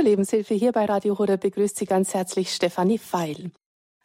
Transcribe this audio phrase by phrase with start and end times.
[0.00, 3.50] Zur Lebenshilfe hier bei Radio Horeb begrüßt Sie ganz herzlich Stefanie Feil.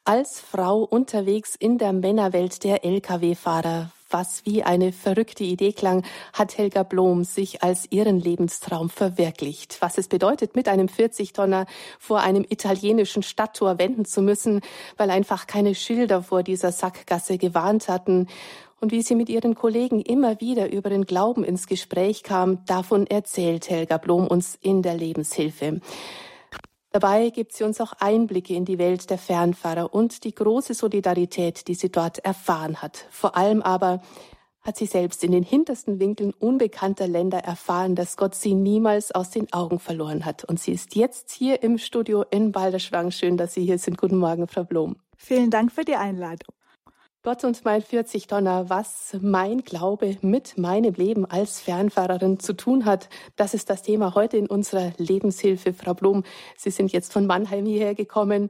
[0.04, 6.04] Als Frau unterwegs in der Männerwelt der Lkw-Fahrer, was wie eine verrückte Idee klang,
[6.34, 9.78] hat Helga Blom sich als ihren Lebenstraum verwirklicht.
[9.80, 11.66] Was es bedeutet, mit einem 40-Tonner
[11.98, 14.60] vor einem italienischen Stadttor wenden zu müssen,
[14.98, 18.28] weil einfach keine Schilder vor dieser Sackgasse gewarnt hatten
[18.80, 23.08] und wie sie mit ihren Kollegen immer wieder über den Glauben ins Gespräch kam, davon
[23.08, 25.80] erzählt Helga Blom uns in der Lebenshilfe.
[26.92, 31.68] Dabei gibt sie uns auch Einblicke in die Welt der Fernfahrer und die große Solidarität,
[31.68, 33.06] die sie dort erfahren hat.
[33.12, 34.02] Vor allem aber
[34.62, 39.30] hat sie selbst in den hintersten Winkeln unbekannter Länder erfahren, dass Gott sie niemals aus
[39.30, 40.44] den Augen verloren hat.
[40.44, 43.12] Und sie ist jetzt hier im Studio in Balderschwang.
[43.12, 43.98] Schön, dass Sie hier sind.
[43.98, 44.96] Guten Morgen, Frau Blom.
[45.18, 46.56] Vielen Dank für die Einladung.
[47.26, 53.10] Gott und mein 40-Tonner, was mein Glaube mit meinem Leben als Fernfahrerin zu tun hat,
[53.36, 55.74] das ist das Thema heute in unserer Lebenshilfe.
[55.74, 56.24] Frau Blum,
[56.56, 58.50] Sie sind jetzt von Mannheim hierher gekommen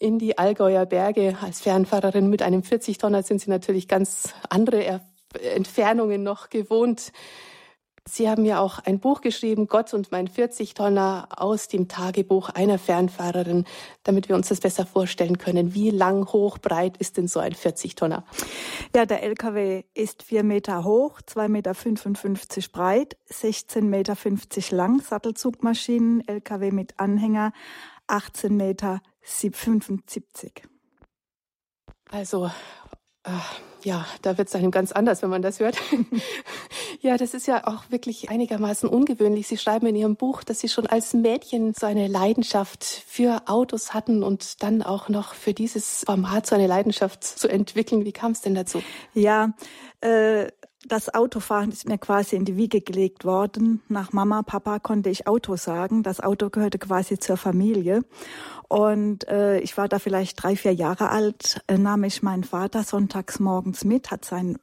[0.00, 1.36] in die Allgäuer Berge.
[1.40, 5.00] Als Fernfahrerin mit einem 40-Tonner sind Sie natürlich ganz andere
[5.54, 7.12] Entfernungen noch gewohnt.
[8.10, 12.78] Sie haben ja auch ein Buch geschrieben, Gott und mein 40-Tonner aus dem Tagebuch einer
[12.78, 13.64] Fernfahrerin,
[14.02, 15.74] damit wir uns das besser vorstellen können.
[15.74, 18.24] Wie lang, hoch, breit ist denn so ein 40-Tonner?
[18.94, 24.16] Ja, der LKW ist vier Meter hoch, 2,55 Meter breit, 16,50 Meter
[24.76, 27.52] lang, Sattelzugmaschinen, LKW mit Anhänger,
[28.08, 29.00] 18,75 Meter.
[32.10, 32.46] Also
[33.24, 33.30] äh,
[33.84, 35.76] ja, da wird es einem ganz anders, wenn man das hört.
[37.00, 39.46] ja, das ist ja auch wirklich einigermaßen ungewöhnlich.
[39.46, 43.94] Sie schreiben in Ihrem Buch, dass Sie schon als Mädchen so eine Leidenschaft für Autos
[43.94, 48.04] hatten und dann auch noch für dieses Format so eine Leidenschaft zu entwickeln.
[48.04, 48.82] Wie kam es denn dazu?
[49.14, 49.54] Ja,
[50.00, 50.48] äh,
[50.86, 53.82] das Autofahren ist mir quasi in die Wiege gelegt worden.
[53.88, 56.02] Nach Mama, Papa konnte ich Auto sagen.
[56.02, 58.02] Das Auto gehörte quasi zur Familie.
[58.68, 62.84] Und äh, ich war da vielleicht drei, vier Jahre alt, äh, nahm ich meinen Vater
[62.84, 64.58] sonntags morgens mit, hat sein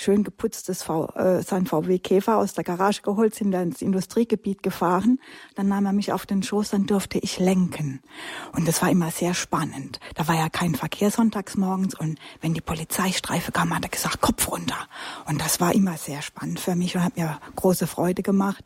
[0.00, 4.62] schön geputztes v, äh, sein VW Käfer aus der Garage geholt, sind dann ins Industriegebiet
[4.62, 5.20] gefahren.
[5.54, 8.00] Dann nahm er mich auf den Schoß, dann durfte ich lenken.
[8.52, 10.00] Und das war immer sehr spannend.
[10.14, 14.22] Da war ja kein Verkehr sonntags morgens und wenn die Polizeistreife kam, hat er gesagt,
[14.22, 14.88] Kopf runter.
[15.28, 18.64] Und das war immer sehr spannend für mich und hat mir große Freude gemacht.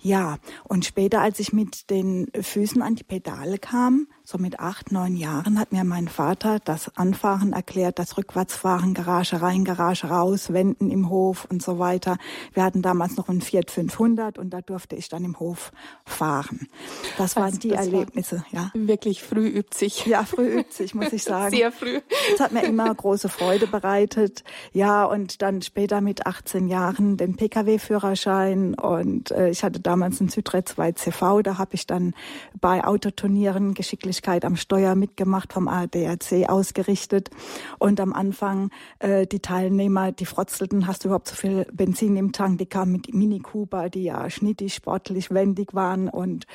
[0.00, 4.92] Ja, und später, als ich mit den Füßen an die Pedale kam, so mit acht,
[4.92, 10.52] neun Jahren hat mir mein Vater das Anfahren erklärt, das Rückwärtsfahren, Garage rein, Garage raus,
[10.52, 12.18] Wenden im Hof und so weiter.
[12.52, 15.72] Wir hatten damals noch einen Fiat 500 und da durfte ich dann im Hof
[16.04, 16.68] fahren.
[17.16, 18.70] Das waren also, die das Erlebnisse, war ja.
[18.74, 20.04] Wirklich früh übt sich.
[20.04, 21.56] Ja, früh übt sich, muss ich sagen.
[21.56, 22.02] Sehr früh.
[22.32, 24.44] Das hat mir immer große Freude bereitet.
[24.74, 30.28] Ja, und dann später mit 18 Jahren den Pkw-Führerschein und äh, ich hatte damals einen
[30.28, 32.12] Südret 2 CV, da habe ich dann
[32.60, 37.30] bei Autoturnieren geschicklich Tätigkeit am Steuer mitgemacht, vom ADAC ausgerichtet.
[37.78, 42.32] Und am Anfang äh, die Teilnehmer, die frotzelten, hast du überhaupt so viel Benzin im
[42.32, 42.58] Tank?
[42.58, 46.08] Die kamen mit Mini Cooper, die ja schnittig, sportlich, wendig waren.
[46.08, 46.46] Und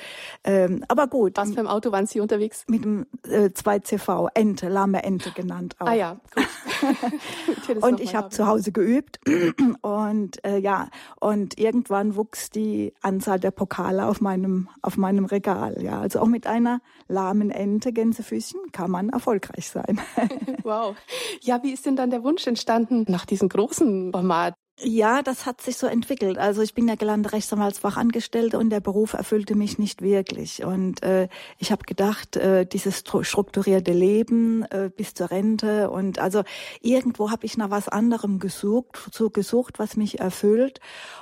[0.43, 1.37] ähm, aber gut.
[1.37, 2.65] Was für ein Auto waren Sie unterwegs?
[2.67, 5.87] Mit dem äh, 2CV, Ente, lahme Ente genannt auch.
[5.87, 6.47] Ah ja, gut.
[7.81, 9.19] und ich habe zu Hause geübt
[9.81, 15.81] und äh, ja und irgendwann wuchs die Anzahl der Pokale auf meinem auf meinem Regal
[15.81, 19.99] ja also auch mit einer lahmen Ente Gänsefüßchen kann man erfolgreich sein.
[20.63, 20.95] wow.
[21.41, 24.55] Ja, wie ist denn dann der Wunsch entstanden nach diesem großen Format?
[24.79, 26.39] Ja, das hat sich so entwickelt.
[26.39, 30.65] Also ich bin ja gelernte Rechtsanwaltsfachangestellte und der Beruf erfüllte mich nicht wirklich.
[30.65, 31.29] Und äh,
[31.59, 36.43] ich habe gedacht, äh, dieses strukturierte Leben äh, bis zur Rente und also
[36.81, 40.79] irgendwo habe ich nach was anderem gesucht, so gesucht, was mich erfüllt.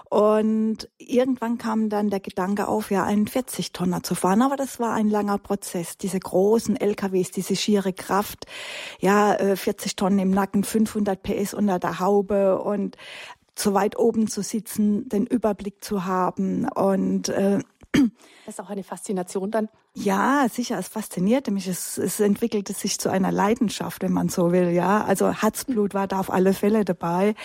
[0.10, 4.42] Und irgendwann kam dann der Gedanke auf, ja, einen 40-Tonner zu fahren.
[4.42, 5.98] Aber das war ein langer Prozess.
[5.98, 8.46] Diese großen LKWs, diese schiere Kraft,
[9.00, 12.96] ja, 40 äh, Tonnen im Nacken, 500 PS unter der Haube und
[13.58, 17.60] so weit oben zu sitzen, den Überblick zu haben und äh,
[18.52, 19.70] das ist auch eine Faszination dann.
[19.94, 21.68] Ja, sicher, es faszinierte mich.
[21.68, 24.70] Es, es entwickelte sich zu einer Leidenschaft, wenn man so will.
[24.70, 27.36] Ja, also Herzblut war da auf alle Fälle dabei.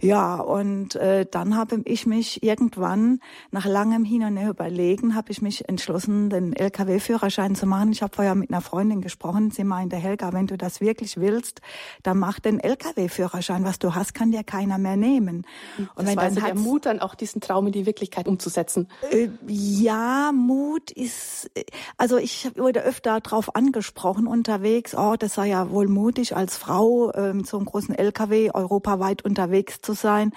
[0.00, 3.20] Ja, und äh, dann habe ich mich irgendwann
[3.50, 7.92] nach langem Hin und Her überlegen, habe ich mich entschlossen, den LKW-Führerschein zu machen.
[7.92, 9.50] Ich habe vorher mit einer Freundin gesprochen.
[9.50, 11.60] Sie meinte, Helga, wenn du das wirklich willst,
[12.02, 13.64] dann mach den LKW-Führerschein.
[13.64, 15.46] Was du hast, kann dir keiner mehr nehmen.
[15.78, 18.28] Und das wenn war dann also der Mut, dann auch diesen Traum in die Wirklichkeit
[18.28, 18.88] umzusetzen.
[19.10, 21.50] Äh, ja, Mut ist
[21.96, 27.10] also ich wurde öfter darauf angesprochen unterwegs, oh, das sei ja wohl mutig als Frau
[27.12, 30.32] äh, mit so einem großen LKW europaweit unterwegs zu sein.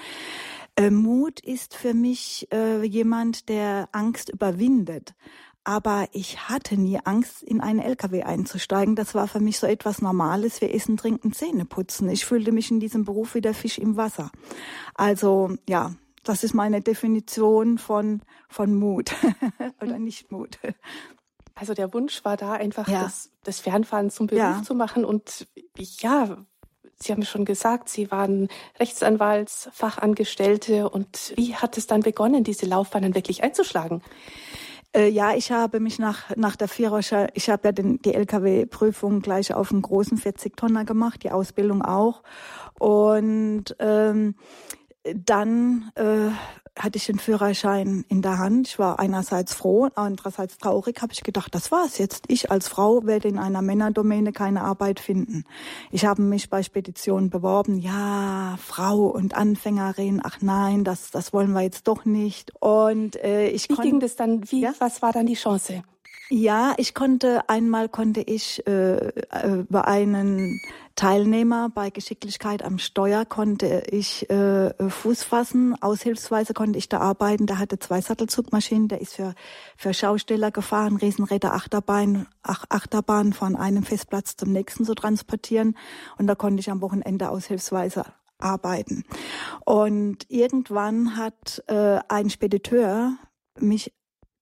[0.76, 5.14] Äh, Mut ist für mich äh, jemand, der Angst überwindet.
[5.68, 8.96] aber ich hatte nie Angst, in einen LKW einzusteigen.
[8.96, 12.08] Das war für mich so etwas Normales wie Essen, Trinken, Zähne putzen.
[12.10, 14.30] Ich fühlte mich in diesem Beruf wie der Fisch im Wasser.
[14.94, 19.14] Also ja, das ist meine Definition von, von Mut
[19.82, 20.60] oder nicht Mut.
[21.54, 23.04] Also der Wunsch war da einfach, ja.
[23.04, 24.62] das, das Fernfahren zum Beruf ja.
[24.64, 25.06] zu machen.
[25.06, 26.38] Und ja,
[26.98, 28.50] Sie haben schon gesagt, Sie waren
[28.80, 30.90] Rechtsanwaltsfachangestellte.
[30.90, 34.02] Und wie hat es dann begonnen, diese Laufbahn dann wirklich einzuschlagen?
[34.96, 39.22] Äh, ja, ich habe mich nach, nach der Viererschein, ich habe ja den, die LKW-Prüfung
[39.22, 42.24] gleich auf einem großen 40-Tonner gemacht, die Ausbildung auch.
[42.80, 44.36] Und ähm,
[45.14, 46.30] dann äh,
[46.78, 48.68] hatte ich den Führerschein in der Hand.
[48.68, 51.02] Ich war einerseits froh, andererseits traurig.
[51.02, 52.26] Habe ich gedacht, das war's jetzt.
[52.28, 55.46] Ich als Frau werde in einer Männerdomäne keine Arbeit finden.
[55.92, 57.78] Ich habe mich bei Speditionen beworben.
[57.78, 60.22] Ja, Frau und Anfängerin.
[60.24, 62.52] Ach nein, das das wollen wir jetzt doch nicht.
[62.60, 64.50] Und äh, ich wie ging das dann?
[64.52, 64.62] Wie?
[64.62, 64.74] Ja?
[64.80, 65.84] Was war dann die Chance?
[66.30, 70.60] Ja, ich konnte einmal konnte ich äh, äh, bei einen
[70.96, 75.76] Teilnehmer bei Geschicklichkeit am Steuer konnte ich äh, Fuß fassen.
[75.82, 77.48] Aushilfsweise konnte ich da arbeiten.
[77.48, 78.88] Der hatte zwei Sattelzugmaschinen.
[78.88, 79.36] Der ist für
[79.76, 85.78] für Schausteller gefahren, Riesenräder Achterbahn, Ach, Achterbahn von einem Festplatz zum nächsten zu transportieren.
[86.18, 88.06] Und da konnte ich am Wochenende aushilfsweise
[88.40, 89.04] arbeiten.
[89.66, 93.18] Und irgendwann hat äh, ein Spediteur
[93.60, 93.94] mich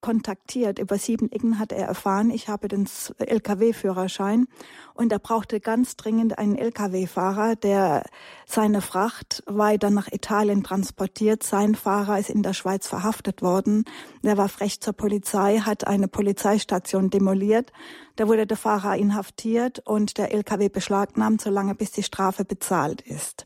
[0.03, 0.79] kontaktiert.
[0.79, 4.47] Über sieben Ecken hat er erfahren, ich habe den Lkw-Führerschein
[4.93, 8.03] und er brauchte ganz dringend einen Lkw-Fahrer, der
[8.45, 11.41] seine Fracht weiter nach Italien transportiert.
[11.41, 13.85] Sein Fahrer ist in der Schweiz verhaftet worden.
[14.23, 17.71] Der war frech zur Polizei, hat eine Polizeistation demoliert.
[18.15, 23.45] Da wurde der Fahrer inhaftiert und der LKW beschlagnahmt, solange bis die Strafe bezahlt ist.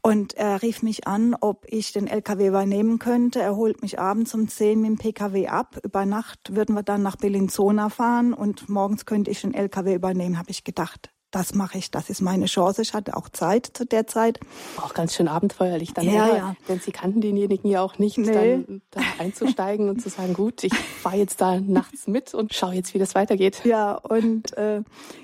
[0.00, 3.40] Und er rief mich an, ob ich den LKW übernehmen könnte.
[3.40, 5.79] Er holt mich abends um 10 mit dem PKW ab.
[5.82, 10.38] Über Nacht würden wir dann nach Bellinzona fahren und morgens könnte ich den LKW übernehmen,
[10.38, 12.82] habe ich gedacht das mache ich, das ist meine Chance.
[12.82, 14.40] Ich hatte auch Zeit zu der Zeit.
[14.78, 16.56] Auch ganz schön abenteuerlich dann, ja, ja.
[16.68, 18.32] denn Sie kannten denjenigen ja auch nicht, nee.
[18.32, 22.74] dann da einzusteigen und zu sagen, gut, ich fahre jetzt da nachts mit und schaue
[22.74, 23.62] jetzt, wie das weitergeht.
[23.64, 24.82] Ja, und äh,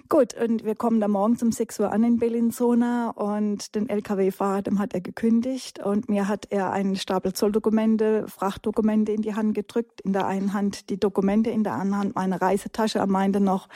[0.09, 4.63] gut, und wir kommen da morgens um 6 Uhr an in Bellinzona und den LKW-Fahrer,
[4.63, 9.55] dem hat er gekündigt und mir hat er einen Stapel Zolldokumente, Frachtdokumente in die Hand
[9.55, 13.01] gedrückt, in der einen Hand die Dokumente, in der anderen Hand meine Reisetasche.
[13.01, 13.69] Er meinte noch,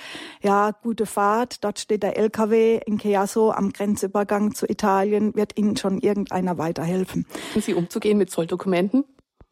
[0.43, 5.77] ja, gute Fahrt, dort steht der LKW in Chiasso am Grenzübergang zu Italien wird Ihnen
[5.77, 7.27] schon irgendeiner weiterhelfen.
[7.55, 9.05] Und Sie umzugehen mit Zolldokumenten?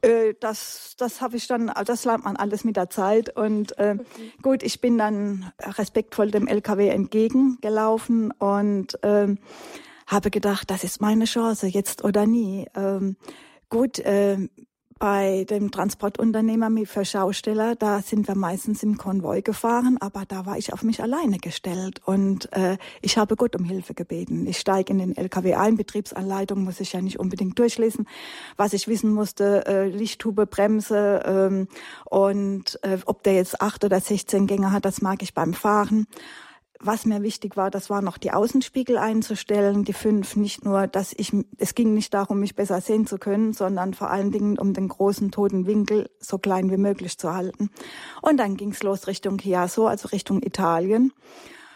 [0.02, 3.34] Äh, das, das habe ich dann, das lernt man alles mit der Zeit.
[3.34, 3.96] Und äh,
[4.42, 9.34] gut, ich bin dann respektvoll dem LKW entgegengelaufen und äh,
[10.06, 12.66] habe gedacht, das ist meine Chance, jetzt oder nie.
[12.76, 13.16] Ähm,
[13.70, 14.48] gut, äh,
[14.98, 20.58] bei dem Transportunternehmer für Schausteller, da sind wir meistens im Konvoi gefahren, aber da war
[20.58, 24.46] ich auf mich alleine gestellt und äh, ich habe Gott um Hilfe gebeten.
[24.46, 28.08] Ich steige in den LKW ein, Betriebsanleitung muss ich ja nicht unbedingt durchlesen.
[28.56, 31.68] Was ich wissen musste, äh, Lichthube, Bremse ähm,
[32.04, 36.06] und äh, ob der jetzt acht oder 16 Gänge hat, das mag ich beim Fahren.
[36.80, 40.36] Was mir wichtig war, das war noch die Außenspiegel einzustellen, die fünf.
[40.36, 44.10] Nicht nur, dass ich, es ging nicht darum, mich besser sehen zu können, sondern vor
[44.10, 47.70] allen Dingen um den großen toten Winkel so klein wie möglich zu halten.
[48.22, 51.12] Und dann ging's los Richtung Chiasso, also Richtung Italien.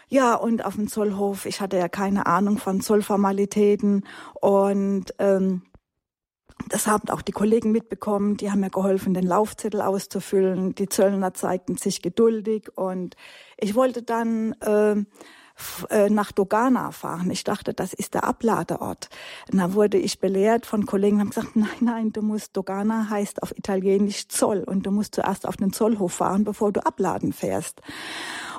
[0.07, 4.05] Ja, und auf dem Zollhof, ich hatte ja keine Ahnung von Zollformalitäten
[4.39, 5.63] und ähm,
[6.69, 10.75] das haben auch die Kollegen mitbekommen, die haben mir geholfen, den Laufzettel auszufüllen.
[10.75, 13.15] Die Zöllner zeigten sich geduldig und
[13.57, 15.03] ich wollte dann äh,
[15.89, 17.29] äh, nach Dogana fahren.
[17.29, 19.09] Ich dachte, das ist der Abladeort.
[19.51, 23.43] Und da wurde ich belehrt von Kollegen, haben gesagt, nein, nein, du musst, Dogana heißt
[23.43, 27.81] auf Italienisch Zoll und du musst zuerst auf den Zollhof fahren, bevor du abladen fährst.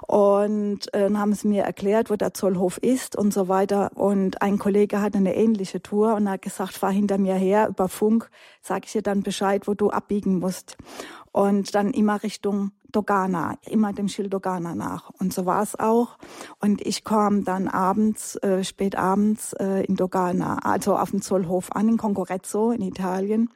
[0.07, 3.91] Und äh, dann haben sie mir erklärt, wo der Zollhof ist und so weiter.
[3.95, 7.89] Und ein Kollege hatte eine ähnliche Tour und hat gesagt, fahr hinter mir her über
[7.89, 8.31] Funk,
[8.63, 10.77] sag ich dir dann Bescheid, wo du abbiegen musst.
[11.35, 15.11] Und dann immer Richtung Dogana, immer dem Schild Dogana nach.
[15.19, 16.17] Und so war es auch.
[16.61, 21.73] Und ich kam dann abends, äh, spät abends äh, in Dogana, also auf dem Zollhof
[21.73, 23.51] an, in Concorrezzo in Italien.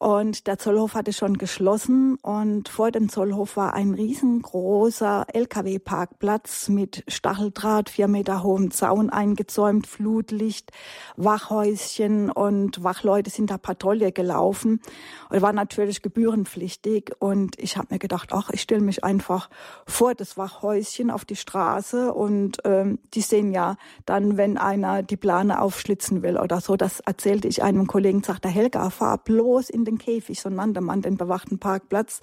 [0.00, 7.04] Und der Zollhof hatte schon geschlossen und vor dem Zollhof war ein riesengroßer LKW-Parkplatz mit
[7.06, 10.72] Stacheldraht, vier Meter hohem Zaun eingezäumt, Flutlicht,
[11.18, 14.80] Wachhäuschen und Wachleute sind da Patrouille gelaufen.
[15.28, 19.50] Und war natürlich gebührenpflichtig und ich habe mir gedacht, ach, ich stelle mich einfach
[19.86, 23.76] vor das Wachhäuschen auf die Straße und ähm, die sehen ja
[24.06, 26.78] dann, wenn einer die Plane aufschlitzen will oder so.
[26.78, 31.16] Das erzählte ich einem Kollegen, sagte Helga, fahr bloß in den Käfig, sondern an den
[31.16, 32.20] bewachten Parkplatz.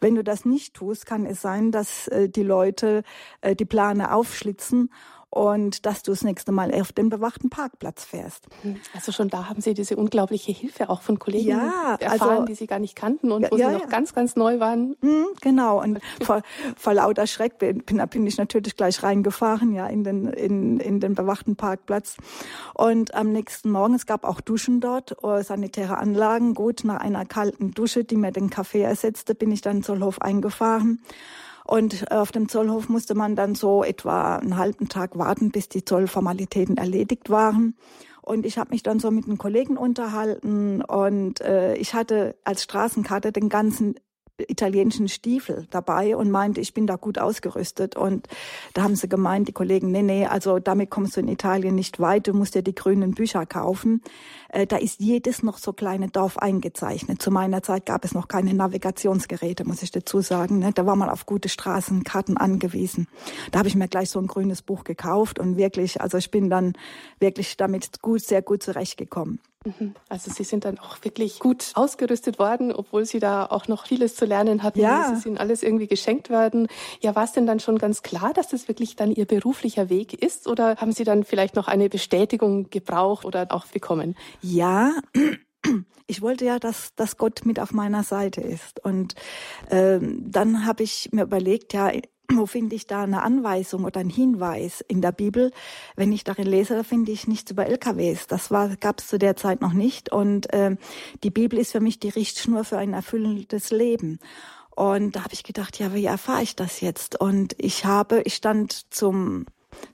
[0.00, 3.02] Wenn du das nicht tust, kann es sein, dass äh, die Leute
[3.40, 4.90] äh, die Plane aufschlitzen
[5.30, 8.46] und dass du das nächste Mal auf den bewachten Parkplatz fährst.
[8.62, 12.44] Hm, also schon da haben Sie diese unglaubliche Hilfe auch von Kollegen ja, erfahren, also,
[12.46, 13.88] die Sie gar nicht kannten und wo ja, Sie noch ja.
[13.88, 14.96] ganz, ganz neu waren.
[15.02, 15.82] Mhm, genau.
[15.82, 16.42] Und vor,
[16.76, 21.14] vor lauter Schreck bin, bin ich natürlich gleich reingefahren, ja, in den, in, in den
[21.14, 22.16] bewachten Parkplatz.
[22.74, 26.54] Und am nächsten Morgen, es gab auch Duschen dort, äh, sanitäre Anlagen.
[26.54, 30.22] Gut, nach einer kalten Dusche, die mir den Kaffee ersetzte, bin ich dann zur Hof
[30.22, 31.00] eingefahren.
[31.70, 35.84] Und auf dem Zollhof musste man dann so etwa einen halben Tag warten, bis die
[35.84, 37.76] Zollformalitäten erledigt waren.
[38.22, 42.62] Und ich habe mich dann so mit einem Kollegen unterhalten und äh, ich hatte als
[42.62, 43.96] Straßenkarte den ganzen
[44.38, 47.96] italienischen Stiefel dabei und meinte, ich bin da gut ausgerüstet.
[47.96, 48.28] Und
[48.74, 52.00] da haben sie gemeint, die Kollegen, nee, nee, also damit kommst du in Italien nicht
[52.00, 54.02] weit, du musst dir die grünen Bücher kaufen.
[54.48, 57.20] Äh, da ist jedes noch so kleine Dorf eingezeichnet.
[57.20, 60.60] Zu meiner Zeit gab es noch keine Navigationsgeräte, muss ich dazu sagen.
[60.60, 60.72] Ne?
[60.72, 63.08] Da war man auf gute Straßenkarten angewiesen.
[63.50, 66.48] Da habe ich mir gleich so ein grünes Buch gekauft und wirklich, also ich bin
[66.48, 66.74] dann
[67.18, 69.40] wirklich damit gut, sehr gut zurechtgekommen.
[69.64, 69.94] Mhm.
[70.08, 74.14] Also Sie sind dann auch wirklich gut ausgerüstet worden, obwohl Sie da auch noch vieles
[74.14, 74.80] zu lernen hatten.
[74.80, 75.10] Ja.
[75.12, 76.68] Es ist Ihnen alles irgendwie geschenkt worden.
[77.00, 80.14] Ja, war es denn dann schon ganz klar, dass das wirklich dann Ihr beruflicher Weg
[80.14, 80.46] ist?
[80.46, 84.16] Oder haben Sie dann vielleicht noch eine Bestätigung gebraucht oder auch bekommen?
[84.40, 84.92] Ja,
[86.06, 88.84] ich wollte ja, dass, dass Gott mit auf meiner Seite ist.
[88.84, 89.14] Und
[89.70, 91.90] ähm, dann habe ich mir überlegt, ja,
[92.32, 95.50] wo finde ich da eine Anweisung oder einen Hinweis in der Bibel?
[95.96, 98.26] Wenn ich darin lese, da finde ich nichts über LKWs.
[98.26, 100.12] Das gab es zu der Zeit noch nicht.
[100.12, 100.76] Und äh,
[101.22, 104.18] die Bibel ist für mich die Richtschnur für ein erfüllendes Leben.
[104.70, 107.20] Und da habe ich gedacht, ja, wie erfahre ich das jetzt?
[107.20, 109.46] Und ich habe, ich stand zum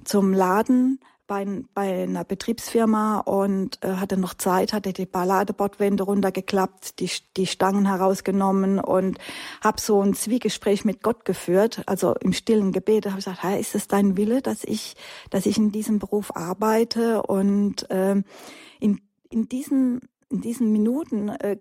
[0.04, 7.00] zum Laden bei, bei einer Betriebsfirma und äh, hatte noch Zeit, hatte die Balladebordwände runtergeklappt,
[7.00, 9.18] die, die Stangen herausgenommen und
[9.62, 13.06] habe so ein Zwiegespräch mit Gott geführt, also im stillen Gebet.
[13.06, 14.96] Habe ich gesagt, hey, ist es dein Wille, dass ich,
[15.30, 17.22] dass ich in diesem Beruf arbeite?
[17.22, 18.22] Und äh,
[18.80, 19.00] in,
[19.30, 20.00] in diesen
[20.34, 21.58] in diesen Minuten äh,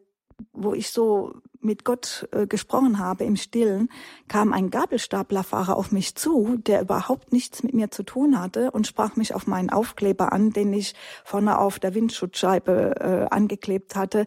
[0.51, 3.89] wo ich so mit Gott äh, gesprochen habe im Stillen,
[4.27, 8.85] kam ein Gabelstaplerfahrer auf mich zu, der überhaupt nichts mit mir zu tun hatte und
[8.85, 14.25] sprach mich auf meinen Aufkleber an, den ich vorne auf der Windschutzscheibe äh, angeklebt hatte,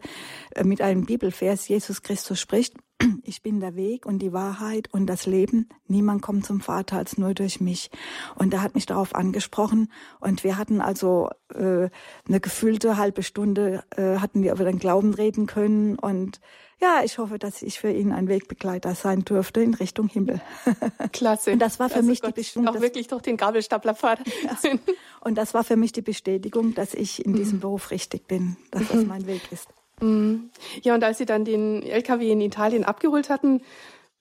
[0.51, 2.75] äh, mit einem Bibelvers, Jesus Christus spricht,
[3.23, 5.69] ich bin der Weg und die Wahrheit und das Leben.
[5.87, 7.91] Niemand kommt zum Vater als nur durch mich.
[8.35, 11.89] Und er hat mich darauf angesprochen und wir hatten also äh,
[12.27, 16.39] eine gefühlte halbe Stunde, äh, hatten wir über den Glauben reden können und
[16.79, 20.41] ja, ich hoffe, dass ich für ihn ein Wegbegleiter sein durfte in Richtung Himmel.
[21.11, 21.53] Klasse.
[21.53, 22.67] Und das war für also mich Gott, die Bestätigung.
[22.67, 24.19] Auch wirklich durch den Gabelstaplerfahrer.
[24.43, 24.57] Ja.
[25.21, 27.61] Und das war für mich die Bestätigung, dass ich in diesem mhm.
[27.61, 29.07] Beruf richtig bin, dass das mhm.
[29.07, 29.69] mein Weg ist.
[30.01, 30.49] Mhm.
[30.83, 33.61] Ja, und als Sie dann den LKW in Italien abgeholt hatten,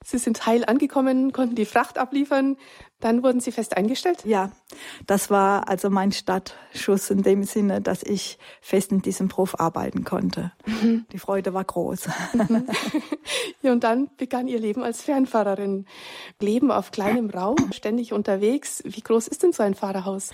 [0.04, 2.56] Sie sind heil angekommen, konnten die Fracht abliefern.
[3.00, 4.24] Dann wurden Sie fest eingestellt?
[4.24, 4.52] Ja,
[5.06, 10.04] das war also mein Startschuss in dem Sinne, dass ich fest in diesem Beruf arbeiten
[10.04, 10.52] konnte.
[10.64, 11.06] Mhm.
[11.10, 12.08] Die Freude war groß.
[12.34, 12.68] Mhm.
[13.62, 15.86] ja, und dann begann Ihr Leben als Fernfahrerin.
[16.40, 18.82] Leben auf kleinem Raum, ständig unterwegs.
[18.84, 20.30] Wie groß ist denn so ein Fahrerhaus?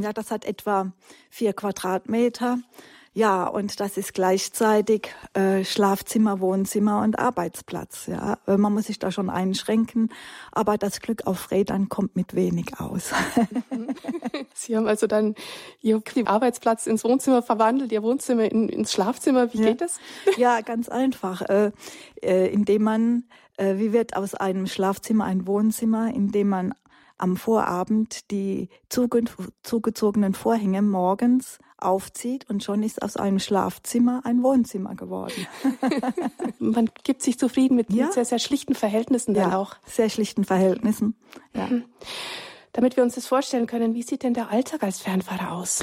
[0.00, 0.92] Ja, das hat etwa
[1.28, 2.58] vier Quadratmeter.
[3.16, 8.08] Ja, und das ist gleichzeitig äh, Schlafzimmer, Wohnzimmer und Arbeitsplatz.
[8.08, 10.10] Ja, äh, man muss sich da schon einschränken,
[10.52, 13.14] aber das Glück auf Rädern kommt mit wenig aus.
[14.54, 15.34] Sie haben also dann
[15.80, 19.50] Ihr Arbeitsplatz ins Wohnzimmer verwandelt, Ihr Wohnzimmer in, ins Schlafzimmer.
[19.54, 19.68] Wie ja.
[19.68, 19.98] geht das?
[20.36, 21.70] Ja, ganz einfach, äh,
[22.20, 23.24] äh, indem man,
[23.56, 26.74] äh, wie wird aus einem Schlafzimmer ein Wohnzimmer, indem man
[27.16, 34.94] am Vorabend die zugezogenen Vorhänge morgens aufzieht und schon ist aus einem Schlafzimmer ein Wohnzimmer
[34.94, 35.46] geworden.
[36.58, 38.10] Man gibt sich zufrieden mit, ja.
[38.12, 39.76] sehr, sehr schlichten Verhältnissen dann ja, auch.
[39.86, 41.14] Sehr schlichten Verhältnissen.
[41.54, 41.66] Ja.
[41.66, 41.84] Mhm.
[42.72, 45.82] Damit wir uns das vorstellen können, wie sieht denn der Alltag als Fernfahrer aus?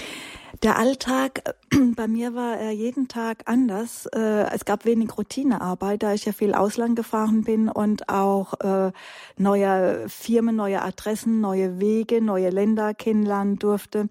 [0.62, 1.56] Der Alltag
[1.96, 4.06] bei mir war er jeden Tag anders.
[4.06, 8.92] Äh, es gab wenig Routinearbeit, da ich ja viel Ausland gefahren bin und auch äh,
[9.38, 14.10] neue Firmen, neue Adressen, neue Wege, neue Länder kennenlernen durfte.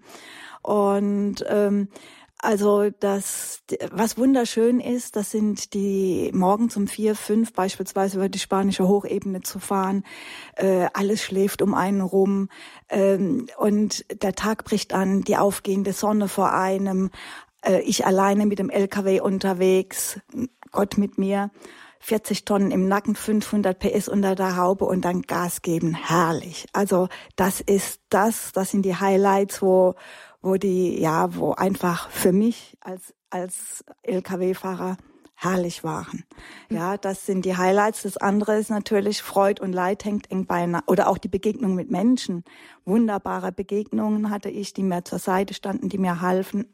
[0.63, 1.89] Und ähm,
[2.43, 8.39] also das, was wunderschön ist, das sind die morgens um vier, fünf beispielsweise über die
[8.39, 10.03] spanische Hochebene zu fahren.
[10.57, 12.49] Äh, alles schläft um einen rum
[12.89, 17.11] ähm, und der Tag bricht an, die aufgehende Sonne vor einem.
[17.61, 20.19] Äh, ich alleine mit dem LKW unterwegs,
[20.71, 21.49] Gott mit mir.
[22.01, 25.93] 40 Tonnen im Nacken, 500 PS unter der Haube und dann Gas geben.
[25.95, 26.67] Herrlich.
[26.73, 29.95] Also das ist das, das sind die Highlights, wo,
[30.43, 34.97] wo die, ja, wo einfach für mich als, als Lkw-Fahrer
[35.35, 36.23] herrlich waren.
[36.69, 38.03] Ja, das sind die Highlights.
[38.03, 40.87] Das andere ist natürlich Freud und Leid hängt eng beieinander.
[40.87, 42.43] Oder auch die Begegnung mit Menschen.
[42.85, 46.73] Wunderbare Begegnungen hatte ich, die mir zur Seite standen, die mir halfen.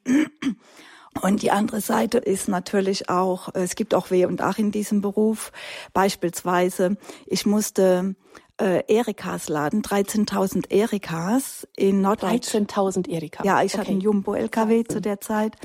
[1.21, 5.01] Und die andere Seite ist natürlich auch, es gibt auch Weh und Ach in diesem
[5.01, 5.51] Beruf.
[5.93, 8.15] Beispielsweise, ich musste
[8.59, 12.71] äh, Erikas laden, 13.000 Erikas in Norddeutschland.
[12.71, 13.43] 13.000 Erika.
[13.43, 13.81] Ja, ich okay.
[13.81, 15.55] hatte einen Jumbo-LKW zu der Zeit.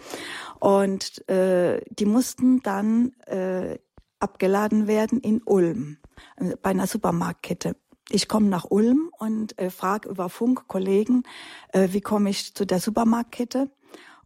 [0.60, 3.78] Und äh, die mussten dann äh,
[4.20, 5.98] abgeladen werden in Ulm,
[6.36, 7.76] äh, bei einer Supermarktkette.
[8.10, 11.24] Ich komme nach Ulm und äh, frage über Funk Kollegen,
[11.72, 13.70] äh, wie komme ich zu der Supermarktkette?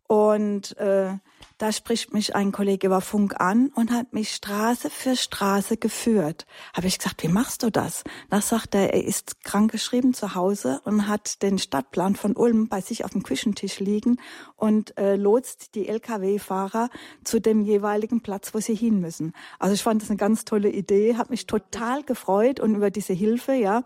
[0.09, 1.19] Und äh,
[1.59, 6.47] da spricht mich ein Kollege über Funk an und hat mich Straße für Straße geführt.
[6.73, 8.05] Habe ich gesagt, wie machst du das?
[8.31, 12.81] Da sagt er, er ist krankgeschrieben zu Hause und hat den Stadtplan von Ulm bei
[12.81, 14.19] sich auf dem Küchentisch liegen
[14.57, 16.89] und äh, lotst die Lkw-Fahrer
[17.23, 19.35] zu dem jeweiligen Platz, wo sie hin müssen.
[19.59, 23.13] Also ich fand das eine ganz tolle Idee, habe mich total gefreut und über diese
[23.13, 23.83] Hilfe, ja.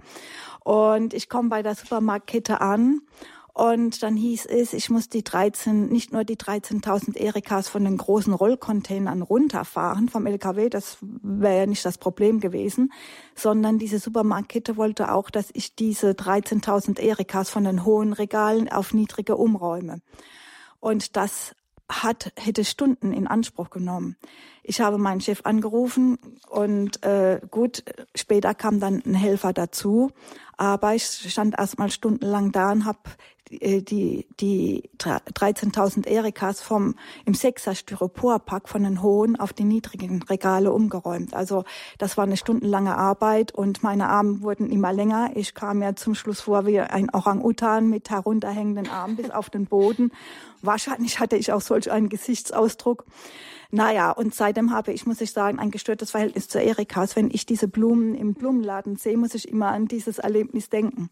[0.60, 3.00] Und ich komme bei der Supermarktkette an
[3.54, 7.98] und dann hieß es, ich muss die 13, nicht nur die 13.000 Erikas von den
[7.98, 12.92] großen Rollcontainern runterfahren vom LKW, das wäre ja nicht das Problem gewesen,
[13.34, 18.94] sondern diese Supermarktkette wollte auch, dass ich diese 13.000 Erikas von den hohen Regalen auf
[18.94, 20.00] niedrige umräume.
[20.80, 21.54] Und das
[21.90, 24.16] hat, hätte Stunden in Anspruch genommen.
[24.62, 30.10] Ich habe meinen Chef angerufen und äh, gut, später kam dann ein Helfer dazu,
[30.56, 33.00] aber ich stand erstmal stundenlang da und habe
[33.60, 40.22] äh, die, die 13.000 Erikas vom, im Sechser Styroporpack von den hohen auf die niedrigen
[40.22, 41.34] Regale umgeräumt.
[41.34, 41.64] Also
[41.98, 45.30] das war eine stundenlange Arbeit und meine Arme wurden immer länger.
[45.34, 49.66] Ich kam ja zum Schluss vor wie ein Orang-Utan mit herunterhängenden Armen bis auf den
[49.66, 50.12] Boden.
[50.62, 53.04] Wahrscheinlich hatte ich auch solch einen Gesichtsausdruck.
[53.74, 57.16] Naja, und seitdem habe ich, muss ich sagen, ein gestörtes Verhältnis zu Erikas.
[57.16, 61.08] Wenn ich diese Blumen im Blumenladen sehe, muss ich immer an dieses Erlebnis denken.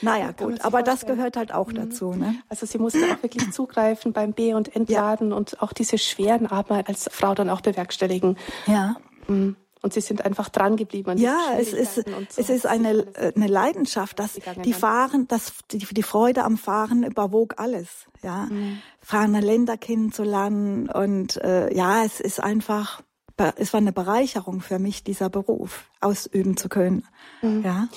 [0.00, 1.74] Naja, ja, gut, aber das gehört halt auch mhm.
[1.74, 2.14] dazu.
[2.14, 2.36] Ne?
[2.48, 5.36] Also Sie mussten auch wirklich zugreifen beim B- und Entladen ja.
[5.36, 8.38] und auch diese schweren Arbeit als Frau dann auch bewerkstelligen.
[8.66, 8.96] Ja.
[9.28, 9.56] Mhm.
[9.82, 11.18] Und sie sind einfach dran geblieben.
[11.18, 12.02] ja, es ist, so.
[12.36, 17.54] es ist eine, eine Leidenschaft, dass die Fahren, dass die, die Freude am Fahren überwog
[17.58, 18.06] alles.
[18.22, 18.78] Ja, mhm.
[19.00, 23.02] Fahrende Länder kennenzulernen und äh, ja, es ist einfach,
[23.56, 27.06] es war eine Bereicherung für mich, dieser Beruf ausüben zu können.
[27.42, 27.62] Mhm.
[27.64, 27.88] Ja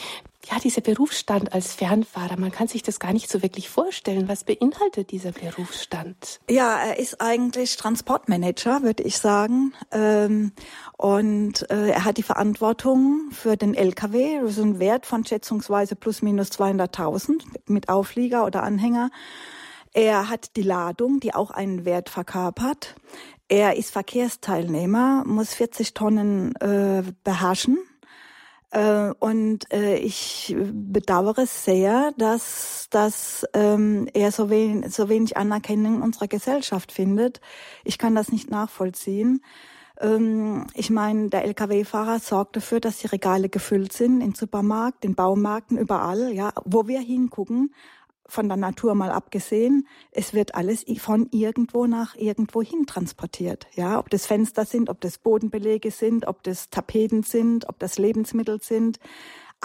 [0.51, 4.27] ja, dieser Berufsstand als Fernfahrer, man kann sich das gar nicht so wirklich vorstellen.
[4.27, 6.39] Was beinhaltet dieser Berufsstand?
[6.49, 9.73] Ja, er ist eigentlich Transportmanager, würde ich sagen.
[9.91, 10.51] Ähm,
[10.97, 16.21] und äh, er hat die Verantwortung für den LKW, ist ein Wert von schätzungsweise plus
[16.21, 19.09] minus 200.000 mit Auflieger oder Anhänger.
[19.93, 22.95] Er hat die Ladung, die auch einen Wert verkörpert.
[23.47, 27.77] Er ist Verkehrsteilnehmer, muss 40 Tonnen äh, beherrschen
[28.71, 35.97] äh, und äh, ich bedauere sehr, dass, dass ähm, er so wenig, so wenig Anerkennung
[35.97, 37.39] in unserer Gesellschaft findet.
[37.83, 39.41] Ich kann das nicht nachvollziehen.
[40.01, 45.15] Ähm, ich meine, der Lkw-Fahrer sorgt dafür, dass die Regale gefüllt sind, im Supermarkt, in
[45.15, 47.73] Baumärkten, überall, ja, wo wir hingucken
[48.27, 53.67] von der Natur mal abgesehen, es wird alles von irgendwo nach irgendwo hin transportiert.
[53.75, 57.97] Ja, ob das Fenster sind, ob das Bodenbelege sind, ob das Tapeten sind, ob das
[57.97, 58.99] Lebensmittel sind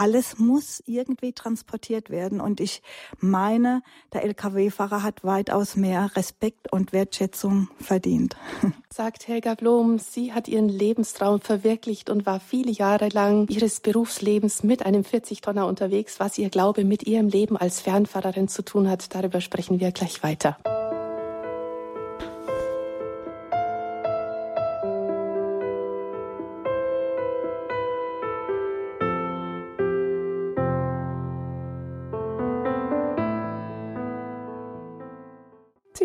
[0.01, 2.41] alles muss irgendwie transportiert werden.
[2.41, 2.83] Und ich
[3.19, 3.83] meine,
[4.15, 8.35] der Lkw-Fahrer hat weitaus mehr Respekt und Wertschätzung verdient.
[8.91, 14.63] Sagt Helga Blom, sie hat ihren Lebenstraum verwirklicht und war viele Jahre lang ihres Berufslebens
[14.63, 16.19] mit einem 40-Tonner unterwegs.
[16.19, 20.23] Was ihr Glaube mit ihrem Leben als Fernfahrerin zu tun hat, darüber sprechen wir gleich
[20.23, 20.57] weiter.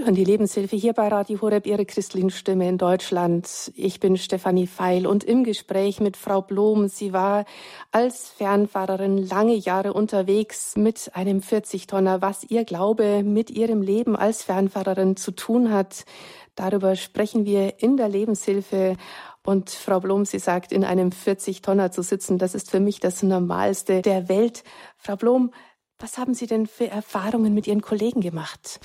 [0.06, 3.72] Hören die Lebenshilfe hier bei Radio Horeb, Ihre christlichen Stimme in Deutschland.
[3.76, 6.88] Ich bin Stefanie Feil und im Gespräch mit Frau Blom.
[6.90, 7.44] Sie war
[7.92, 12.22] als Fernfahrerin lange Jahre unterwegs mit einem 40-Tonner.
[12.22, 16.06] Was ihr Glaube mit ihrem Leben als Fernfahrerin zu tun hat,
[16.54, 18.98] darüber sprechen wir in der Lebenshilfe.
[19.44, 23.24] Und Frau Blom, sie sagt, in einem 40-Tonner zu sitzen, das ist für mich das
[23.24, 24.64] Normalste der Welt.
[24.98, 25.50] Frau Blom,
[25.98, 28.80] was haben Sie denn für Erfahrungen mit Ihren Kollegen gemacht?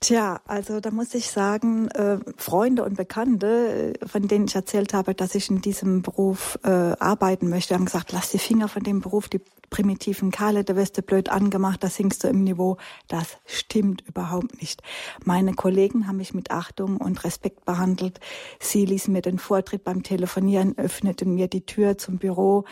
[0.00, 4.92] Tja, also da muss ich sagen, äh, Freunde und Bekannte, äh, von denen ich erzählt
[4.92, 8.82] habe, dass ich in diesem Beruf äh, arbeiten möchte, haben gesagt, lass die Finger von
[8.82, 12.76] dem Beruf, die primitiven Kerle, da wirst du blöd angemacht, da singst du im Niveau.
[13.08, 14.82] Das stimmt überhaupt nicht.
[15.24, 18.20] Meine Kollegen haben mich mit Achtung und Respekt behandelt.
[18.60, 22.64] Sie ließen mir den Vortritt beim Telefonieren, öffneten mir die Tür zum Büro,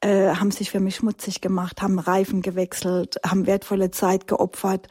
[0.00, 4.88] äh, haben sich für mich schmutzig gemacht, haben Reifen gewechselt, haben wertvolle Zeit geopfert,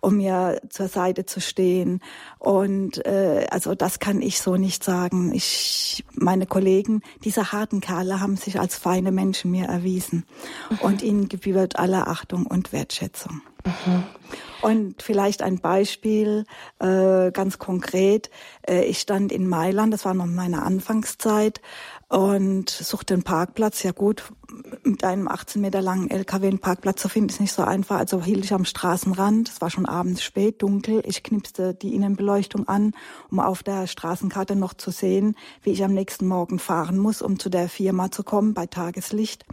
[0.00, 2.00] um mir zur Seite zu stehen.
[2.38, 5.32] Und äh, also das kann ich so nicht sagen.
[5.34, 10.26] Ich, meine Kollegen, diese harten Kerle haben sich als feine Menschen mir erwiesen.
[10.82, 13.42] Und und ihnen gebührt alle Achtung und Wertschätzung.
[13.64, 14.02] Mhm.
[14.60, 16.44] Und vielleicht ein Beispiel,
[16.80, 18.30] äh, ganz konkret.
[18.68, 21.60] Äh, ich stand in Mailand, das war noch meine Anfangszeit,
[22.10, 23.84] und suchte einen Parkplatz.
[23.84, 24.24] Ja gut,
[24.82, 27.98] mit einem 18 Meter langen LKW einen Parkplatz zu finden, ist nicht so einfach.
[27.98, 29.48] Also hielt ich am Straßenrand.
[29.48, 31.02] Es war schon abends spät, dunkel.
[31.06, 32.94] Ich knipste die Innenbeleuchtung an,
[33.30, 37.38] um auf der Straßenkarte noch zu sehen, wie ich am nächsten Morgen fahren muss, um
[37.38, 39.46] zu der Firma zu kommen bei Tageslicht.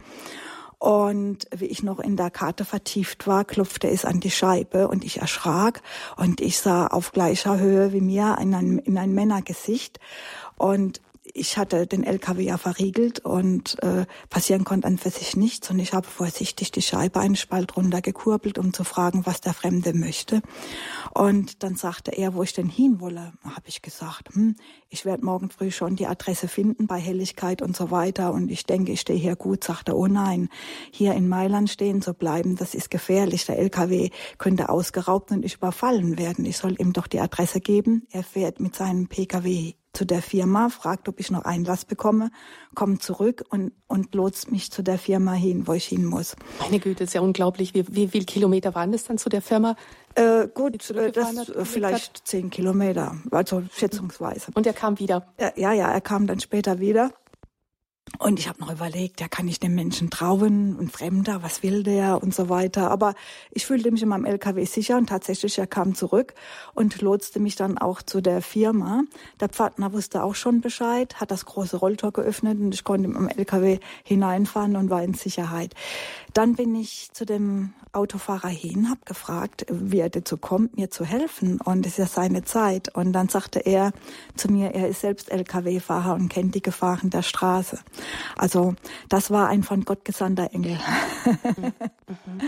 [0.78, 5.04] Und wie ich noch in der Karte vertieft war, klopfte es an die Scheibe und
[5.04, 5.82] ich erschrak
[6.16, 9.98] und ich sah auf gleicher Höhe wie mir in ein, in ein Männergesicht.
[10.56, 11.00] Und
[11.38, 15.70] ich hatte den LKW ja verriegelt und äh, passieren konnte an für sich nichts.
[15.70, 19.94] Und ich habe vorsichtig die Scheibe einen Spalt runtergekurbelt, um zu fragen, was der Fremde
[19.94, 20.42] möchte.
[21.14, 23.32] Und dann sagte er, wo ich denn hin wolle.
[23.44, 24.56] Habe ich gesagt, hm,
[24.88, 28.32] ich werde morgen früh schon die Adresse finden bei Helligkeit und so weiter.
[28.32, 29.64] Und ich denke, ich stehe hier gut.
[29.64, 30.48] Sagte, oh nein,
[30.90, 33.46] hier in Mailand stehen zu bleiben, das ist gefährlich.
[33.46, 36.44] Der LKW könnte ausgeraubt und ich überfallen werden.
[36.44, 38.06] Ich soll ihm doch die Adresse geben.
[38.10, 42.30] Er fährt mit seinem PKW zu der Firma, fragt, ob ich noch Einlass bekomme,
[42.74, 46.36] kommt zurück und, und lotst mich zu der Firma hin, wo ich hin muss.
[46.60, 47.74] Meine Güte, ist ja unglaublich.
[47.74, 49.76] Wie, wie viele Kilometer waren das dann zu der Firma?
[50.14, 54.50] Äh, gut, äh, das vielleicht zehn Kilometer, also schätzungsweise.
[54.54, 55.26] Und er kam wieder?
[55.38, 57.10] Ja, ja, er kam dann später wieder.
[58.18, 61.84] Und ich habe noch überlegt, ja, kann ich dem Menschen trauen, ein Fremder, was will
[61.84, 62.90] der und so weiter.
[62.90, 63.14] Aber
[63.52, 66.34] ich fühlte mich in meinem LKW sicher und tatsächlich, er kam zurück
[66.74, 69.04] und lotste mich dann auch zu der Firma.
[69.38, 73.28] Der Pfadner wusste auch schon Bescheid, hat das große Rolltor geöffnet und ich konnte im
[73.28, 75.74] LKW hineinfahren und war in Sicherheit.
[76.34, 81.04] Dann bin ich zu dem Autofahrer hin, habe gefragt, wie er dazu kommt, mir zu
[81.04, 81.60] helfen.
[81.60, 82.94] Und es ist ja seine Zeit.
[82.94, 83.92] Und dann sagte er
[84.36, 87.78] zu mir, er ist selbst Lkw-Fahrer und kennt die Gefahren der Straße.
[88.36, 88.74] Also
[89.08, 90.78] das war ein von Gott gesandter Engel.
[91.24, 91.72] Mhm.
[92.08, 92.40] Mhm.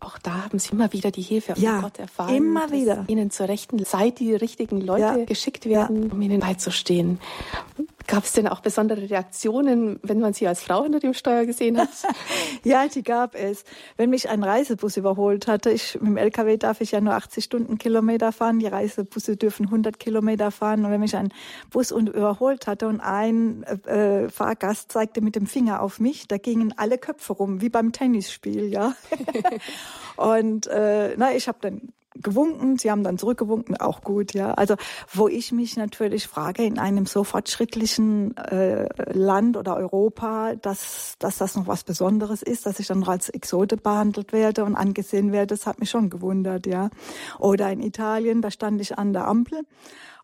[0.00, 2.34] Auch da haben Sie immer wieder die Hilfe von ja, Gott erfahren.
[2.34, 3.04] Immer wieder.
[3.06, 5.24] Ihnen zur rechten Zeit die richtigen Leute ja.
[5.24, 6.12] geschickt werden, ja.
[6.12, 7.20] um Ihnen beizustehen.
[8.06, 11.78] Gab es denn auch besondere Reaktionen, wenn man Sie als Frau hinter dem Steuer gesehen
[11.78, 11.88] hat?
[12.64, 13.64] ja, die gab es.
[13.96, 17.44] Wenn mich ein Reisebus überholt hatte, ich, mit dem LKW darf ich ja nur 80
[17.44, 20.84] Stundenkilometer fahren, die Reisebusse dürfen 100 Kilometer fahren.
[20.84, 21.32] Und wenn mich ein
[21.70, 26.74] Bus überholt hatte und ein äh, Fahrgast zeigte mit dem Finger auf mich, da gingen
[26.76, 28.94] alle Köpfe rum, wie beim Tennisspiel, ja.
[30.16, 34.52] und äh, na, ich habe dann gewunken, sie haben dann zurückgewunken, auch gut, ja.
[34.54, 34.76] Also
[35.12, 41.38] wo ich mich natürlich frage, in einem so fortschrittlichen äh, Land oder Europa, dass, dass
[41.38, 45.32] das noch was Besonderes ist, dass ich dann noch als Exote behandelt werde und angesehen
[45.32, 46.90] werde, das hat mich schon gewundert, ja.
[47.38, 49.62] Oder in Italien, da stand ich an der Ampel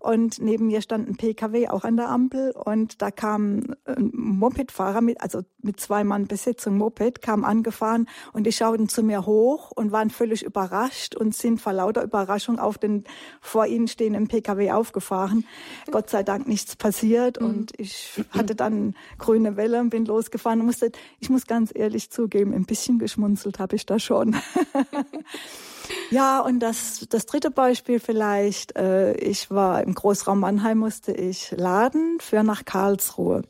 [0.00, 5.00] und neben mir stand ein PKW auch an der Ampel und da kam ein Mopedfahrer
[5.00, 9.72] mit, also mit zwei Mann Besetzung Moped, kam angefahren und die schauten zu mir hoch
[9.72, 13.04] und waren völlig überrascht und sind vor lauter Überraschung auf den
[13.40, 15.44] vor ihnen stehenden PKW aufgefahren.
[15.90, 17.46] Gott sei Dank nichts passiert mhm.
[17.46, 22.10] und ich hatte dann grüne Welle und bin losgefahren und musste, ich muss ganz ehrlich
[22.10, 24.36] zugeben, ein bisschen geschmunzelt habe ich da schon.
[26.10, 31.50] Ja, und das, das dritte Beispiel vielleicht, äh, ich war im Großraum Mannheim, musste ich
[31.52, 33.42] laden für nach Karlsruhe.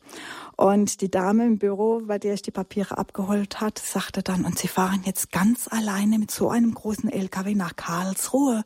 [0.58, 4.58] Und die Dame im Büro, bei der ich die Papiere abgeholt hat, sagte dann, und
[4.58, 8.64] Sie fahren jetzt ganz alleine mit so einem großen LKW nach Karlsruhe.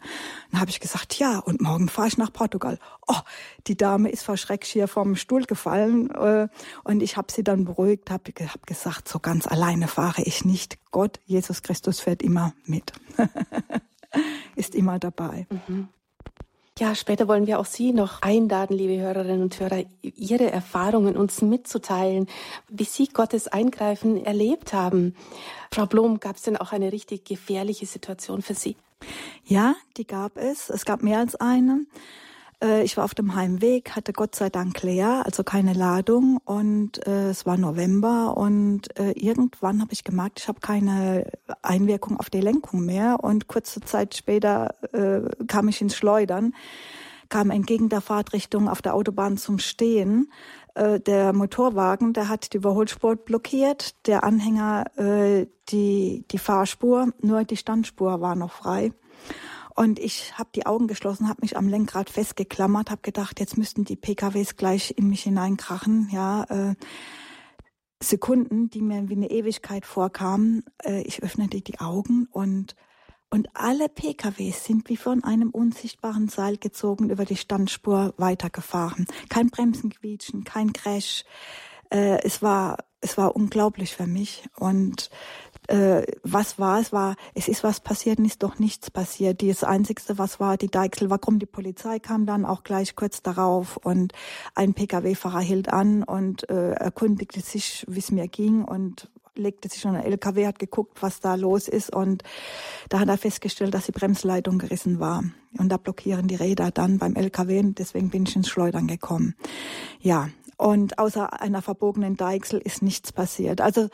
[0.50, 2.78] Dann habe ich gesagt, ja, und morgen fahre ich nach Portugal.
[3.06, 3.20] Oh,
[3.66, 6.08] die Dame ist vor Schreck hier vom Stuhl gefallen.
[6.12, 6.48] Äh,
[6.82, 10.78] und ich habe sie dann beruhigt, habe hab gesagt, so ganz alleine fahre ich nicht.
[10.92, 12.94] Gott, Jesus Christus fährt immer mit.
[14.56, 15.46] ist immer dabei.
[15.68, 15.88] Mhm.
[16.82, 21.40] Ja, später wollen wir auch Sie noch einladen, liebe Hörerinnen und Hörer, Ihre Erfahrungen uns
[21.40, 22.26] mitzuteilen,
[22.68, 25.14] wie Sie Gottes Eingreifen erlebt haben.
[25.70, 28.74] Frau Blom, gab es denn auch eine richtig gefährliche Situation für Sie?
[29.44, 30.70] Ja, die gab es.
[30.70, 31.86] Es gab mehr als eine.
[32.62, 37.06] Äh, ich war auf dem Heimweg, hatte Gott sei Dank leer, also keine Ladung und
[37.06, 41.30] äh, es war November und äh, irgendwann habe ich gemerkt, ich habe keine
[41.62, 46.54] Einwirkung auf die Lenkung mehr und kurze Zeit später äh, kam ich ins Schleudern,
[47.28, 50.30] kam entgegen der Fahrtrichtung auf der Autobahn zum Stehen.
[50.74, 57.44] Äh, der Motorwagen, der hat die Überholspur blockiert, der Anhänger äh, die, die Fahrspur, nur
[57.44, 58.92] die Standspur war noch frei.
[59.74, 63.84] Und ich habe die Augen geschlossen, habe mich am Lenkrad festgeklammert, habe gedacht, jetzt müssten
[63.84, 66.08] die PKWs gleich in mich hineinkrachen.
[66.10, 66.74] Ja, äh,
[68.02, 70.64] Sekunden, die mir wie eine Ewigkeit vorkamen.
[70.84, 72.74] Äh, ich öffnete die Augen und
[73.30, 79.06] und alle PKWs sind wie von einem unsichtbaren Seil gezogen über die Standspur weitergefahren.
[79.30, 81.24] Kein Bremsenquietschen, kein Crash.
[81.88, 85.10] Äh, es war es war unglaublich für mich und
[85.68, 89.42] äh, was war es war es ist was passiert und ist doch nichts passiert.
[89.42, 93.22] Das einzigste was war die Deichsel war krumm die Polizei kam dann auch gleich kurz
[93.22, 94.12] darauf und
[94.54, 99.80] ein Pkw-Fahrer hielt an und äh, erkundigte sich wie es mir ging und legte sich
[99.80, 102.22] schon ein LKW hat geguckt was da los ist und
[102.88, 105.24] da hat er festgestellt dass die Bremsleitung gerissen war.
[105.58, 109.34] Und da blockieren die Räder dann beim LKW und deswegen bin ich ins Schleudern gekommen.
[110.00, 113.60] Ja und außer einer verbogenen Deichsel ist nichts passiert.
[113.60, 113.88] Also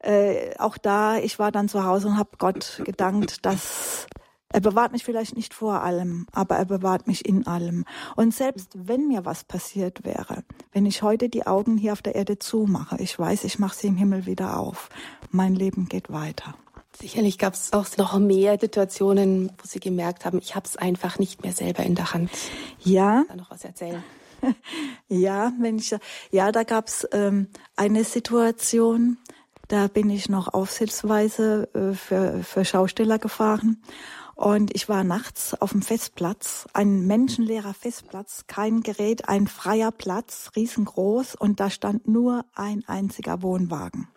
[0.00, 4.06] äh, auch da, ich war dann zu Hause und habe Gott gedankt, dass
[4.52, 7.84] er bewahrt mich vielleicht nicht vor allem, aber er bewahrt mich in allem.
[8.16, 12.16] Und selbst wenn mir was passiert wäre, wenn ich heute die Augen hier auf der
[12.16, 14.88] Erde zumache, ich weiß, ich mache sie im Himmel wieder auf.
[15.30, 16.54] Mein Leben geht weiter.
[17.00, 21.20] Sicherlich gab es auch noch mehr Situationen, wo Sie gemerkt haben, ich habe es einfach
[21.20, 22.30] nicht mehr selber in der Hand.
[22.80, 23.24] Ja.
[23.28, 24.02] Da noch was erzählen.
[25.08, 25.94] ja, wenn ich
[26.32, 29.18] ja, da gab es ähm, eine Situation,
[29.70, 33.80] Da bin ich noch aufsichtsweise äh, für, für Schausteller gefahren.
[34.34, 40.50] Und ich war nachts auf dem Festplatz, ein menschenleerer Festplatz, kein Gerät, ein freier Platz,
[40.56, 41.36] riesengroß.
[41.36, 44.08] Und da stand nur ein einziger Wohnwagen.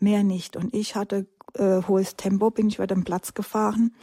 [0.00, 0.54] Mehr nicht.
[0.54, 3.94] Und ich hatte äh, hohes Tempo, bin ich über den Platz gefahren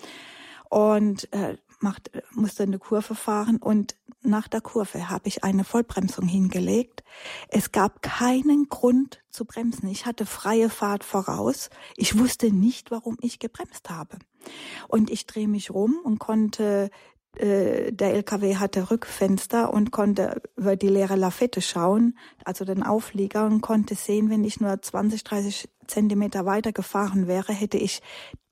[0.70, 3.58] und äh, macht, musste eine Kurve fahren.
[3.58, 7.04] Und nach der Kurve habe ich eine Vollbremsung hingelegt.
[7.50, 9.88] Es gab keinen Grund zu bremsen.
[9.88, 11.70] Ich hatte freie Fahrt voraus.
[11.96, 14.18] Ich wusste nicht, warum ich gebremst habe.
[14.88, 16.90] Und ich drehe mich rum und konnte
[17.40, 23.46] äh, der LKW hatte Rückfenster und konnte über die leere Lafette schauen, also den Auflieger
[23.46, 28.02] und konnte sehen, wenn ich nur 20, 30 Zentimeter weiter gefahren wäre, hätte ich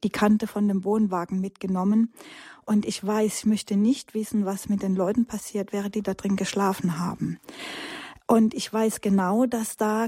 [0.04, 2.13] die Kante von dem Wohnwagen mitgenommen.
[2.65, 6.13] Und ich weiß, ich möchte nicht wissen, was mit den Leuten passiert wäre, die da
[6.13, 7.39] drin geschlafen haben.
[8.28, 10.08] Und ich weiß genau, dass da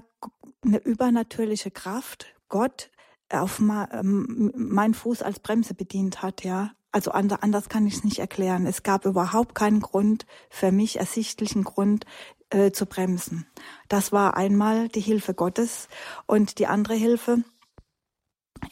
[0.65, 2.89] eine übernatürliche Kraft Gott
[3.29, 6.71] auf ähm, mein Fuß als Bremse bedient hat, ja.
[6.97, 8.65] Also anders kann ich es nicht erklären.
[8.65, 12.07] Es gab überhaupt keinen Grund für mich ersichtlichen Grund
[12.49, 13.45] äh, zu bremsen.
[13.87, 15.89] Das war einmal die Hilfe Gottes
[16.25, 17.43] und die andere Hilfe.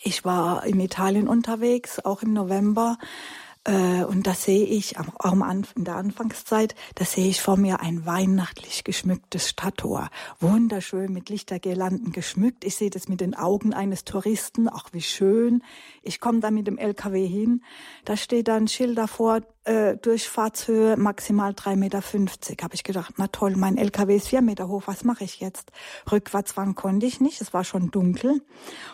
[0.01, 2.97] Ich war in Italien unterwegs, auch im November.
[3.65, 8.05] Äh, und da sehe ich auch Anfang der Anfangszeit, da sehe ich vor mir ein
[8.05, 12.63] weihnachtlich geschmücktes Stadttor, wunderschön mit Lichtergirlanden geschmückt.
[12.63, 15.63] Ich sehe das mit den Augen eines Touristen, auch wie schön.
[16.03, 17.63] Ich komme da mit dem LKW hin,
[18.05, 22.01] da steht dann Schild davor, äh, Durchfahrtshöhe maximal 3,50 Meter.
[22.63, 25.71] Habe ich gedacht, na toll, mein LKW ist vier Meter hoch, was mache ich jetzt?
[26.11, 28.41] Rückwärts fahren konnte ich nicht, es war schon dunkel.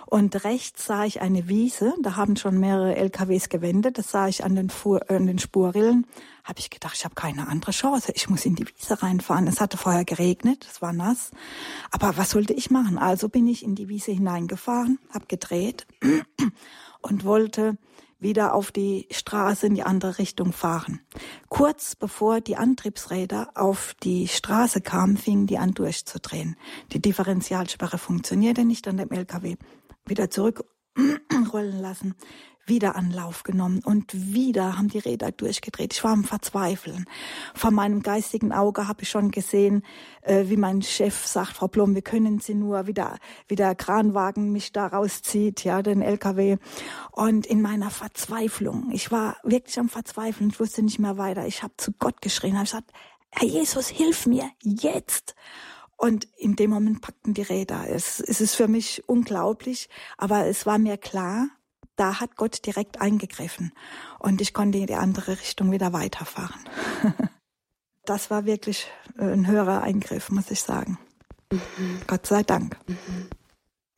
[0.06, 4.44] Und rechts sah ich eine Wiese, da haben schon mehrere LKWs gewendet, das sah ich
[4.44, 6.08] an den, Fuhr, äh, an den Spurrillen.
[6.44, 9.48] Habe ich gedacht, ich habe keine andere Chance, ich muss in die Wiese reinfahren.
[9.48, 11.32] Es hatte vorher geregnet, es war nass.
[11.92, 12.98] Aber was sollte ich machen?
[12.98, 15.86] Also bin ich in die Wiese hineingefahren, habe gedreht
[17.02, 17.78] und wollte
[18.22, 21.02] wieder auf die Straße in die andere Richtung fahren.
[21.50, 26.56] Kurz bevor die Antriebsräder auf die Straße kamen, fingen die an durchzudrehen.
[26.94, 29.58] Die Differentialsperre funktionierte nicht an dem LKW.
[30.06, 30.70] Wieder zurückrollen
[31.82, 32.16] lassen
[32.66, 35.94] wieder Anlauf genommen und wieder haben die Räder durchgedreht.
[35.94, 37.06] Ich war am Verzweifeln.
[37.54, 39.84] Vor meinem geistigen Auge habe ich schon gesehen,
[40.22, 44.52] äh, wie mein Chef sagt, Frau Blum, wir können Sie nur wieder, wie der Kranwagen
[44.52, 46.58] mich da rauszieht, ja, den LKW.
[47.12, 51.46] Und in meiner Verzweiflung, ich war wirklich am Verzweifeln, ich wusste nicht mehr weiter.
[51.48, 52.92] Ich habe zu Gott geschrien, habe gesagt,
[53.32, 55.36] Herr Jesus, hilf mir jetzt!
[55.96, 57.88] Und in dem Moment packten die Räder.
[57.88, 61.48] Es, es ist für mich unglaublich, aber es war mir klar,
[61.96, 63.72] da hat Gott direkt eingegriffen
[64.20, 66.62] und ich konnte in die andere Richtung wieder weiterfahren.
[68.06, 70.98] das war wirklich äh, ein höherer Eingriff, muss ich sagen.
[71.52, 72.02] Mhm.
[72.08, 72.78] Gott sei Dank.
[72.88, 73.30] Mhm.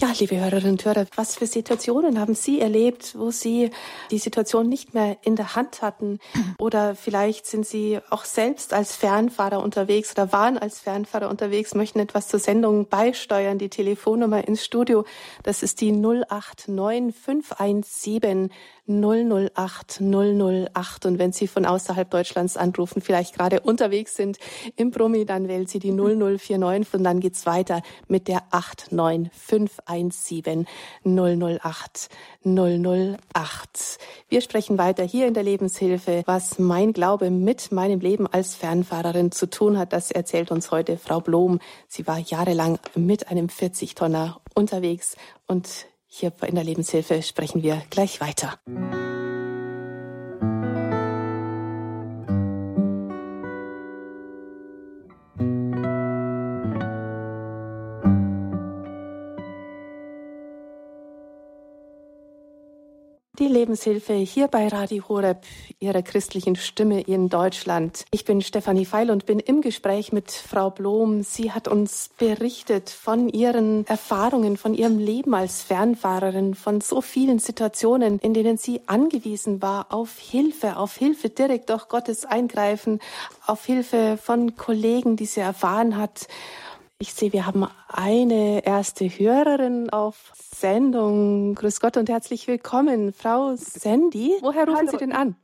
[0.01, 3.69] Ja, liebe Hörerinnen und Hörer, was für Situationen haben Sie erlebt, wo Sie
[4.09, 6.19] die Situation nicht mehr in der Hand hatten?
[6.57, 11.99] Oder vielleicht sind Sie auch selbst als Fernfahrer unterwegs oder waren als Fernfahrer unterwegs, möchten
[11.99, 13.59] etwas zur Sendung beisteuern.
[13.59, 15.05] Die Telefonnummer ins Studio,
[15.43, 18.49] das ist die 089 517
[18.87, 21.05] 008 008.
[21.05, 24.39] Und wenn Sie von außerhalb Deutschlands anrufen, vielleicht gerade unterwegs sind
[24.75, 30.67] im Brummi, dann wählen Sie die 0049 und dann geht's weiter mit der 89517
[31.03, 32.09] 008
[32.43, 33.99] 008.
[34.27, 39.31] Wir sprechen weiter hier in der Lebenshilfe, was mein Glaube mit meinem Leben als Fernfahrerin
[39.31, 39.93] zu tun hat.
[39.93, 41.59] Das erzählt uns heute Frau Blom.
[41.87, 45.15] Sie war jahrelang mit einem 40-Tonner unterwegs
[45.47, 48.59] und hier in der Lebenshilfe sprechen wir gleich weiter.
[63.73, 65.41] Lebenshilfe hier bei Radio Horeb,
[65.79, 68.05] Ihrer christlichen Stimme in Deutschland.
[68.11, 71.23] Ich bin Stefanie Feil und bin im Gespräch mit Frau Blom.
[71.23, 77.39] Sie hat uns berichtet von ihren Erfahrungen, von ihrem Leben als Fernfahrerin, von so vielen
[77.39, 82.99] Situationen, in denen sie angewiesen war auf Hilfe, auf Hilfe direkt durch Gottes Eingreifen,
[83.47, 86.27] auf Hilfe von Kollegen, die sie erfahren hat.
[87.03, 91.53] Ich sehe, wir haben eine erste Hörerin auf Sendung.
[91.53, 94.37] Grüß Gott und herzlich willkommen, Frau Sandy.
[94.39, 94.91] Woher rufen Hallo.
[94.91, 95.35] Sie denn an?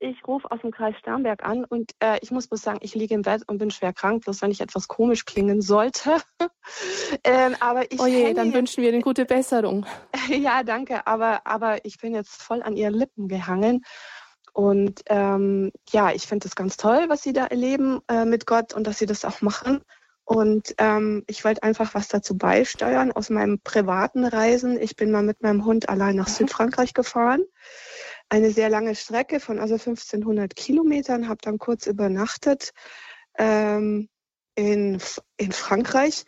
[0.00, 3.14] Ich rufe aus dem Kreis Sternberg an und äh, ich muss bloß sagen, ich liege
[3.14, 6.18] im Bett und bin schwer krank, bloß wenn ich etwas komisch klingen sollte.
[7.24, 9.86] ähm, aber ich oh je, dann wünschen wir Ihnen gute Besserung.
[10.28, 13.82] ja, danke, aber, aber ich bin jetzt voll an Ihren Lippen gehangen.
[14.52, 18.74] Und ähm, ja, ich finde es ganz toll, was Sie da erleben äh, mit Gott
[18.74, 19.82] und dass Sie das auch machen.
[20.24, 24.80] Und ähm, ich wollte einfach was dazu beisteuern aus meinem privaten Reisen.
[24.80, 26.32] Ich bin mal mit meinem Hund allein nach mhm.
[26.32, 27.44] Südfrankreich gefahren.
[28.28, 32.72] Eine sehr lange Strecke von also 1500 Kilometern, habe dann kurz übernachtet
[33.36, 34.08] ähm,
[34.54, 35.00] in,
[35.36, 36.24] in Frankreich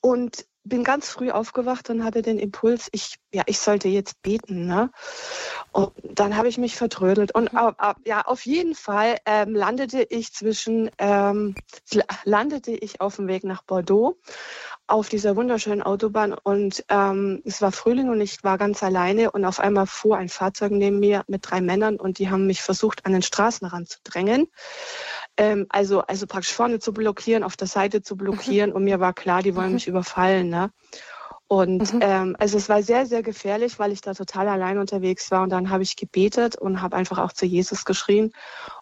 [0.00, 4.66] und bin ganz früh aufgewacht und hatte den Impuls, ich, ja, ich sollte jetzt beten.
[4.66, 4.90] Ne?
[5.72, 7.34] Und dann habe ich mich vertrödelt.
[7.34, 7.74] Und mhm.
[8.04, 11.54] ja, auf jeden Fall ähm, landete ich zwischen, ähm,
[12.24, 14.18] landete ich auf dem Weg nach Bordeaux
[14.88, 19.44] auf dieser wunderschönen Autobahn und ähm, es war Frühling und ich war ganz alleine und
[19.44, 23.04] auf einmal fuhr ein Fahrzeug neben mir mit drei Männern und die haben mich versucht,
[23.04, 24.48] an den Straßenrand zu drängen.
[25.38, 29.14] Ähm, also, also praktisch vorne zu blockieren, auf der Seite zu blockieren und mir war
[29.14, 30.48] klar, die wollen mich überfallen.
[30.48, 30.70] Ne?
[31.46, 32.00] Und mhm.
[32.02, 35.42] ähm, also es war sehr, sehr gefährlich, weil ich da total allein unterwegs war.
[35.42, 38.32] Und dann habe ich gebetet und habe einfach auch zu Jesus geschrien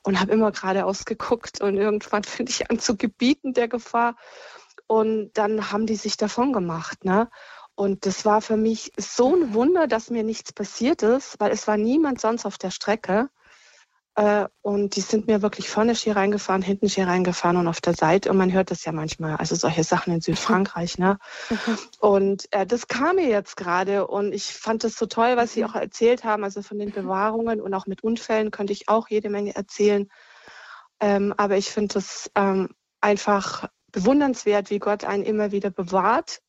[0.02, 1.60] und habe immer geradeaus geguckt.
[1.60, 4.16] Und irgendwann finde ich an zu gebieten der Gefahr.
[4.88, 7.04] Und dann haben die sich davon gemacht.
[7.04, 7.28] Ne?
[7.76, 11.68] Und das war für mich so ein Wunder, dass mir nichts passiert ist, weil es
[11.68, 13.28] war niemand sonst auf der Strecke.
[14.16, 17.92] Äh, und die sind mir wirklich vorne Ski reingefahren, hinten Ski reingefahren und auf der
[17.92, 18.30] Seite.
[18.30, 20.98] Und man hört das ja manchmal, also solche Sachen in Südfrankreich.
[20.98, 21.18] Ne?
[22.00, 25.62] Und äh, das kam mir jetzt gerade und ich fand das so toll, was Sie
[25.62, 25.70] mhm.
[25.70, 26.44] auch erzählt haben.
[26.44, 30.08] Also von den Bewahrungen und auch mit Unfällen könnte ich auch jede Menge erzählen.
[31.00, 36.40] Ähm, aber ich finde das ähm, einfach bewundernswert, wie Gott einen immer wieder bewahrt.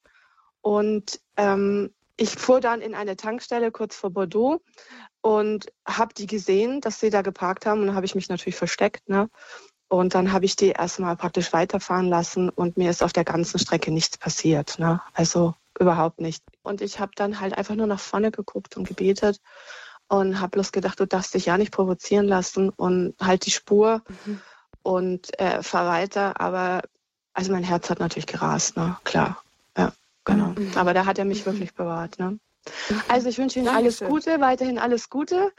[0.61, 4.61] Und ähm, ich fuhr dann in eine Tankstelle kurz vor Bordeaux
[5.21, 7.81] und habe die gesehen, dass sie da geparkt haben.
[7.81, 9.07] Und dann habe ich mich natürlich versteckt.
[9.07, 9.29] Ne?
[9.87, 13.59] Und dann habe ich die erstmal praktisch weiterfahren lassen und mir ist auf der ganzen
[13.59, 14.79] Strecke nichts passiert.
[14.79, 15.01] Ne?
[15.13, 16.43] Also überhaupt nicht.
[16.63, 19.39] Und ich habe dann halt einfach nur nach vorne geguckt und gebetet
[20.07, 24.01] und habe bloß gedacht, du darfst dich ja nicht provozieren lassen und halt die Spur
[24.25, 24.41] mhm.
[24.81, 26.41] und äh, fahr weiter.
[26.41, 26.81] Aber
[27.33, 28.97] also mein Herz hat natürlich gerast, ne?
[29.03, 29.41] Klar.
[29.77, 29.91] Ja,
[30.27, 30.47] genau.
[30.49, 30.71] Mhm.
[30.75, 32.39] Aber da hat er mich wirklich bewahrt, ne?
[33.07, 34.07] Also ich wünsche Ihnen Dankeschön.
[34.07, 35.51] alles Gute, weiterhin alles Gute.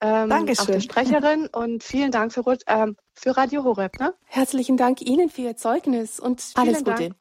[0.00, 0.64] Ähm, Dankeschön.
[0.64, 4.00] Auch der Sprecherin und vielen Dank für, ähm, für Radio Horeb.
[4.00, 4.14] Ne?
[4.24, 7.08] Herzlichen Dank Ihnen für Ihr Zeugnis und alles vielen Gute.
[7.10, 7.14] Dank.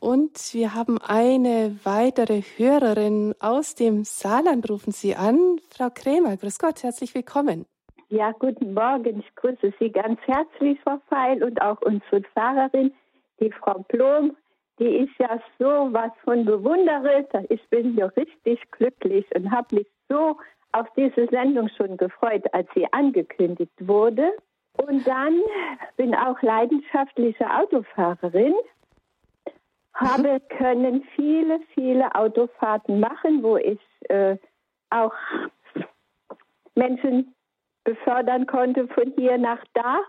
[0.00, 5.60] Und wir haben eine weitere Hörerin aus dem Saarland, rufen Sie an.
[5.70, 7.66] Frau Krämer, grüß Gott, herzlich willkommen.
[8.08, 9.20] Ja, guten Morgen.
[9.20, 12.92] Ich grüße Sie ganz herzlich, Frau Feil, und auch unsere Pfarrerin
[13.40, 14.36] die Frau Blom,
[14.82, 17.24] die ich ja so was von bewundere.
[17.48, 20.36] Ich bin ja richtig glücklich und habe mich so
[20.72, 24.32] auf diese Sendung schon gefreut, als sie angekündigt wurde.
[24.72, 25.40] Und dann
[25.96, 28.54] bin auch leidenschaftliche Autofahrerin,
[29.94, 34.36] habe können viele, viele Autofahrten machen, wo ich äh,
[34.90, 35.14] auch
[36.74, 37.34] Menschen
[37.84, 40.00] befördern konnte von hier nach da.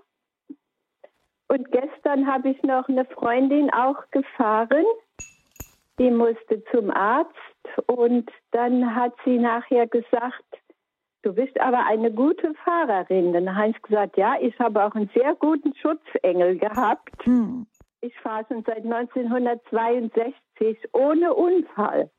[1.48, 4.86] Und gestern habe ich noch eine Freundin auch gefahren.
[6.00, 7.36] Die musste zum Arzt
[7.88, 10.44] Und dann hat sie nachher gesagt,
[11.22, 13.34] du bist aber eine gute Fahrerin.
[13.34, 17.24] Dann habe ich gesagt, ja, ich habe auch einen sehr guten Schutzengel gehabt.
[17.24, 17.68] Hm.
[18.02, 22.10] Ich fahre schon seit 1962 ohne Unfall.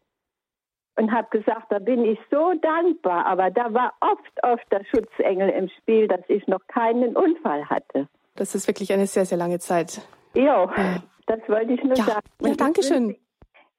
[0.96, 3.26] Und habe gesagt, da bin ich so dankbar.
[3.26, 8.08] Aber da war oft, oft der Schutzengel im Spiel, dass ich noch keinen Unfall hatte.
[8.36, 10.00] Das ist wirklich eine sehr, sehr lange Zeit.
[10.34, 10.42] Jo,
[10.76, 12.04] ja, das wollte ich nur ja.
[12.04, 12.26] sagen.
[12.42, 13.16] ja, danke schön.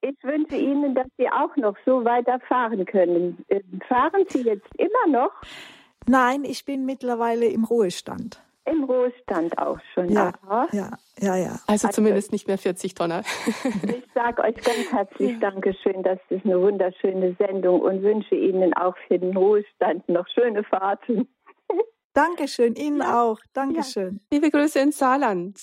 [0.01, 3.43] Ich wünsche Ihnen, dass Sie auch noch so weiterfahren können.
[3.47, 5.31] Äh, fahren Sie jetzt immer noch?
[6.07, 8.41] Nein, ich bin mittlerweile im Ruhestand.
[8.65, 10.09] Im Ruhestand auch schon.
[10.09, 10.67] Ja, Aha.
[10.71, 11.51] ja, ja, ja.
[11.67, 13.21] Also, also zumindest nicht mehr 40 Tonner.
[13.45, 15.51] ich sage euch ganz herzlich ja.
[15.51, 16.01] Dankeschön.
[16.03, 21.27] Das ist eine wunderschöne Sendung und wünsche Ihnen auch für den Ruhestand noch schöne Fahrten.
[22.15, 23.21] Dankeschön, Ihnen ja.
[23.21, 23.39] auch.
[23.51, 24.21] Dankeschön.
[24.21, 24.37] Ja.
[24.37, 25.59] Liebe Grüße ins Saarland.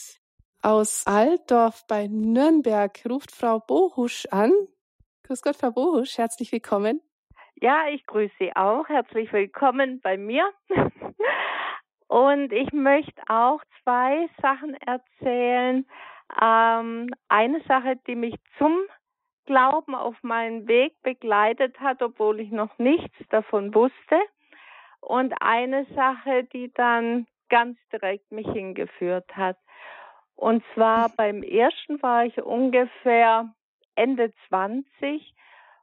[0.61, 4.53] Aus Altdorf bei Nürnberg ruft Frau Bohusch an.
[5.23, 7.01] Grüß Gott, Frau Bohusch, herzlich willkommen.
[7.55, 8.87] Ja, ich grüße Sie auch.
[8.89, 10.45] Herzlich willkommen bei mir.
[12.09, 15.87] Und ich möchte auch zwei Sachen erzählen.
[16.39, 18.77] Ähm, eine Sache, die mich zum
[19.47, 24.21] Glauben auf meinen Weg begleitet hat, obwohl ich noch nichts davon wusste.
[25.03, 29.59] Und eine Sache, die dann ganz direkt mich hingeführt hat.
[30.37, 33.53] Und zwar beim ersten war ich ungefähr
[33.95, 35.35] Ende 20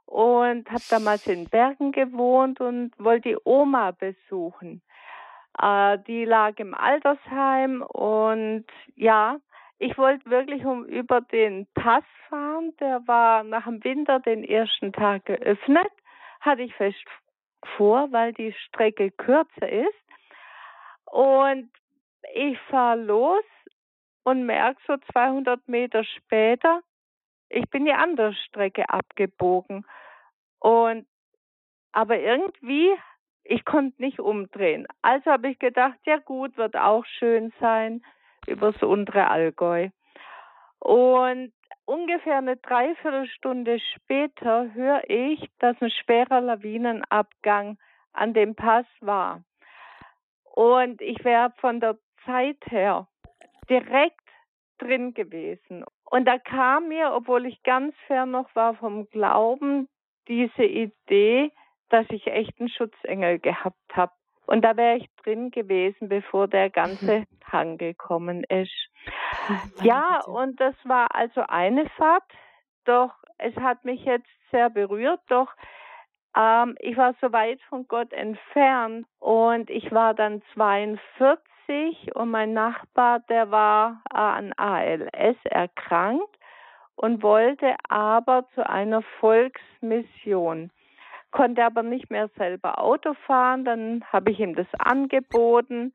[0.05, 4.81] und habe damals in Bergen gewohnt und wollte die Oma besuchen.
[5.61, 8.65] Äh, die lag im Altersheim und
[8.95, 9.37] ja,
[9.77, 12.73] ich wollte wirklich um über den Pass fahren.
[12.79, 15.91] Der war nach dem Winter den ersten Tag geöffnet.
[16.41, 17.05] Hatte ich fest
[17.77, 20.03] vor, weil die Strecke kürzer ist.
[21.05, 21.71] Und
[22.33, 23.43] ich fahre los
[24.23, 26.81] und merke so 200 Meter später,
[27.49, 29.85] ich bin die andere Strecke abgebogen.
[30.59, 31.07] Und
[31.91, 32.93] aber irgendwie,
[33.43, 34.85] ich konnte nicht umdrehen.
[35.01, 38.03] Also habe ich gedacht, ja gut, wird auch schön sein
[38.47, 39.89] übers untere Allgäu.
[40.79, 41.51] Und
[41.89, 47.77] ungefähr eine Dreiviertelstunde später höre ich, dass ein schwerer Lawinenabgang
[48.13, 49.43] an dem Pass war.
[50.43, 53.07] Und ich wäre von der Zeit her
[53.69, 54.21] direkt
[54.77, 55.83] drin gewesen.
[56.05, 59.89] Und da kam mir, obwohl ich ganz fern noch war vom Glauben,
[60.27, 61.51] diese Idee,
[61.89, 64.11] dass ich echt einen Schutzengel gehabt habe.
[64.45, 68.89] Und da wäre ich drin gewesen, bevor der ganze Hang gekommen ist.
[69.81, 72.23] Ja, und das war also eine Fahrt,
[72.85, 75.51] doch es hat mich jetzt sehr berührt, doch
[76.35, 82.53] ähm, ich war so weit von Gott entfernt und ich war dann 42 und mein
[82.53, 86.37] Nachbar, der war äh, an ALS erkrankt
[86.95, 90.71] und wollte aber zu einer Volksmission,
[91.31, 93.65] konnte aber nicht mehr selber Auto fahren.
[93.65, 95.93] Dann habe ich ihm das angeboten,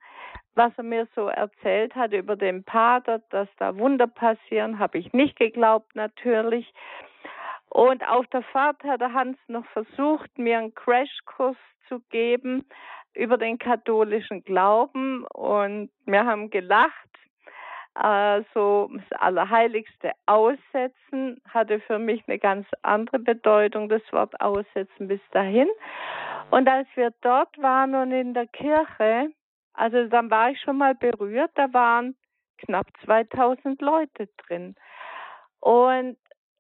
[0.55, 5.13] was er mir so erzählt hat über den Pater, dass da Wunder passieren, habe ich
[5.13, 6.73] nicht geglaubt natürlich.
[7.69, 11.57] Und auf der Fahrt hat der Hans noch versucht, mir einen Crashkurs
[11.89, 12.65] zu geben
[13.15, 16.93] über den katholischen Glauben und wir haben gelacht.
[17.95, 25.21] Also das Allerheiligste aussetzen hatte für mich eine ganz andere Bedeutung, das Wort aussetzen bis
[25.31, 25.69] dahin.
[26.51, 29.31] Und als wir dort waren und in der Kirche,
[29.75, 32.17] also dann war ich schon mal berührt, da waren
[32.59, 34.75] knapp 2000 Leute drin.
[35.61, 36.17] Und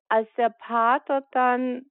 [0.09, 1.87] als der Pater dann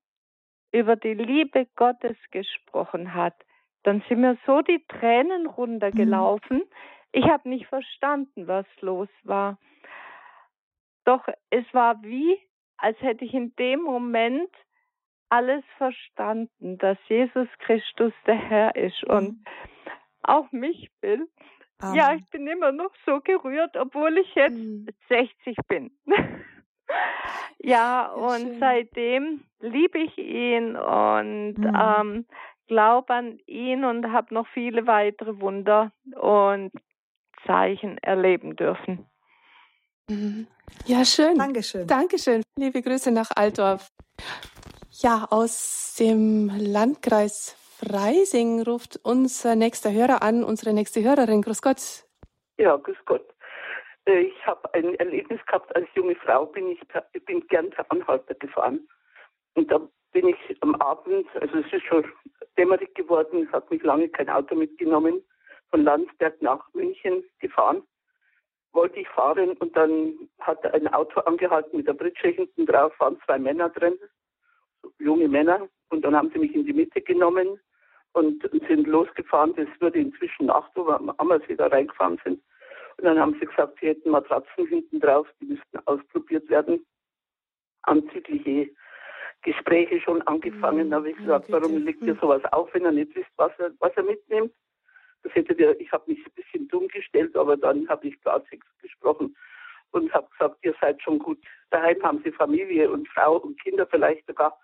[0.72, 3.36] über die Liebe Gottes gesprochen hat,
[3.84, 6.58] dann sind mir so die Tränen runtergelaufen.
[6.58, 6.64] Mhm.
[7.14, 9.57] Ich habe nicht verstanden, was los war.
[11.05, 12.39] Doch es war wie,
[12.78, 14.49] als hätte ich in dem Moment
[15.30, 19.45] alles verstanden, dass Jesus Christus der Herr ist und mhm.
[20.24, 21.28] auch mich will.
[21.80, 21.95] Amen.
[21.95, 24.88] Ja, ich bin immer noch so gerührt, obwohl ich jetzt mhm.
[25.09, 25.91] 60 bin.
[27.59, 28.59] ja, und schön.
[28.59, 31.76] seitdem liebe ich ihn und mhm.
[31.76, 32.26] ähm,
[32.68, 36.72] glaube an ihn und habe noch viele weitere Wunder und
[37.46, 39.06] Zeichen erleben dürfen.
[40.10, 40.48] Mhm.
[40.86, 41.38] Ja, schön.
[41.38, 41.88] Dankeschön.
[41.88, 42.44] Dankeschön.
[42.58, 43.88] Liebe Grüße nach Altdorf.
[44.89, 51.41] Ja, aus dem Landkreis Freising ruft unser nächster Hörer an, unsere nächste Hörerin.
[51.41, 52.06] Grüß Gott.
[52.58, 53.26] Ja, grüß Gott.
[54.06, 56.80] Äh, ich habe ein Erlebnis gehabt, als junge Frau bin ich,
[57.14, 58.88] ich bin gern per Anhalter gefahren.
[59.56, 59.80] Und da
[60.12, 62.06] bin ich am Abend, also es ist schon
[62.58, 65.24] dämmerig geworden, hat mich lange kein Auto mitgenommen,
[65.74, 67.82] von Landsberg nach München gefahren.
[68.74, 73.19] Wollte ich fahren und dann hat ein Auto angehalten mit der Britsche hinten drauf, waren
[73.26, 73.97] zwei Männer drin,
[74.99, 75.67] junge Männer.
[75.89, 77.59] Und dann haben sie mich in die Mitte genommen
[78.11, 79.55] und sind losgefahren.
[79.55, 82.39] Das wurde inzwischen Nacht, wo wir am Ammersee da reingefahren sind.
[82.97, 86.86] Und dann haben sie gesagt, sie hätten Matratzen hinten drauf, die müssten ausprobiert werden.
[87.82, 88.69] Anzügliche
[89.41, 90.91] Gespräche schon angefangen.
[90.91, 93.71] Da habe ich gesagt, warum legt ihr sowas auf, wenn ihr nicht wisst, was er,
[93.80, 94.53] was er mitnimmt?
[95.24, 98.69] Das hätte der, ich habe mich ein bisschen dumm gestellt, aber dann habe ich Klartext
[98.82, 99.36] gesprochen
[99.91, 101.39] und habe gesagt, ihr seid schon gut.
[101.69, 104.57] Daheim haben sie Familie und Frau und Kinder vielleicht sogar.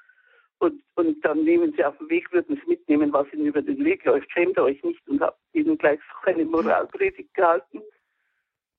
[0.59, 3.83] Und, und dann nehmen sie auf den Weg, würden sie mitnehmen, was ihnen über den
[3.85, 4.29] Weg läuft.
[4.31, 7.81] Schämt euch nicht und habe ihnen gleich so eine Moralpredigt gehalten.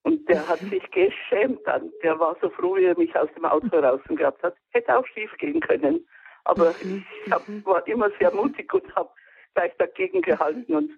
[0.02, 1.90] Und der hat sich geschämt dann.
[2.02, 4.56] Der war so froh, wie er mich aus dem Auto rausgehabt hat.
[4.70, 6.06] Hätte auch schief gehen können.
[6.44, 7.04] Aber mhm.
[7.26, 9.10] ich hab, war immer sehr mutig und habe
[9.54, 10.90] gleich dagegen gehalten und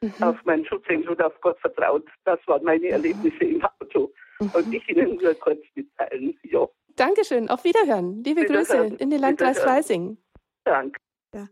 [0.00, 0.22] mhm.
[0.22, 2.06] auf meinen Schutzengel und auf Gott vertraut.
[2.24, 4.12] Das waren meine Erlebnisse im Auto.
[4.40, 4.50] Mhm.
[4.54, 6.38] Und ich Ihnen nur kurz mitteilen.
[6.42, 6.66] Ja.
[6.96, 7.48] Dankeschön.
[7.48, 8.22] Auf Wiederhören.
[8.24, 8.90] Liebe Wiederhören.
[8.90, 10.18] Grüße in den Landkreis Freising.
[10.64, 11.00] Danke.
[11.34, 11.48] Ja.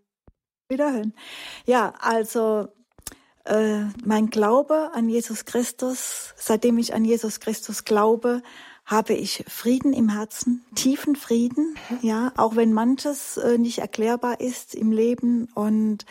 [0.68, 1.14] Wiederhören.
[1.66, 2.68] Ja, also
[3.44, 8.42] äh, mein Glaube an Jesus Christus, seitdem ich an Jesus Christus glaube,
[8.88, 14.74] habe ich Frieden im Herzen, tiefen Frieden, ja, auch wenn manches äh, nicht erklärbar ist
[14.74, 16.06] im Leben und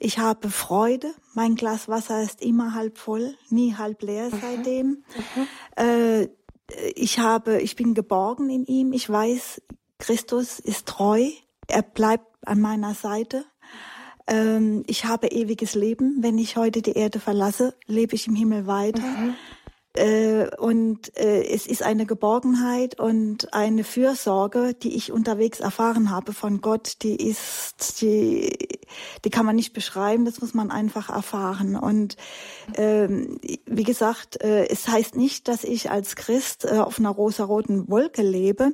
[0.00, 1.14] ich habe Freude.
[1.34, 4.40] Mein Glas Wasser ist immer halb voll, nie halb leer mhm.
[4.40, 4.86] seitdem.
[4.86, 5.46] Mhm.
[5.76, 6.28] Äh,
[6.96, 8.92] ich habe, ich bin geborgen in ihm.
[8.92, 9.62] Ich weiß,
[9.98, 11.30] Christus ist treu.
[11.68, 13.44] Er bleibt an meiner Seite.
[14.26, 16.24] Ähm, ich habe ewiges Leben.
[16.24, 19.02] Wenn ich heute die Erde verlasse, lebe ich im Himmel weiter.
[19.02, 19.34] Mhm.
[19.96, 26.32] Äh, und äh, es ist eine Geborgenheit und eine Fürsorge, die ich unterwegs erfahren habe
[26.32, 28.78] von Gott, die ist, die,
[29.24, 31.76] die kann man nicht beschreiben, das muss man einfach erfahren.
[31.76, 32.16] Und
[32.74, 37.88] ähm, wie gesagt, äh, es heißt nicht, dass ich als Christ äh, auf einer rosaroten
[37.88, 38.72] Wolke lebe,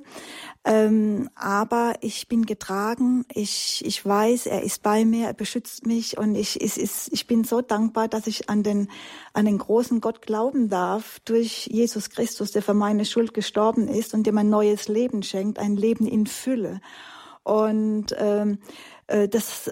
[0.64, 6.18] ähm, aber ich bin getragen, ich, ich weiß, er ist bei mir, er beschützt mich
[6.18, 8.88] und ich, ist, ich bin so dankbar, dass ich an den,
[9.32, 14.14] an den großen Gott glauben darf durch Jesus Christus, der für meine Schuld gestorben ist
[14.14, 16.80] und dem ein neues Leben schenkt, ein Leben in Fülle.
[17.42, 18.58] Und ähm,
[19.08, 19.68] äh, das,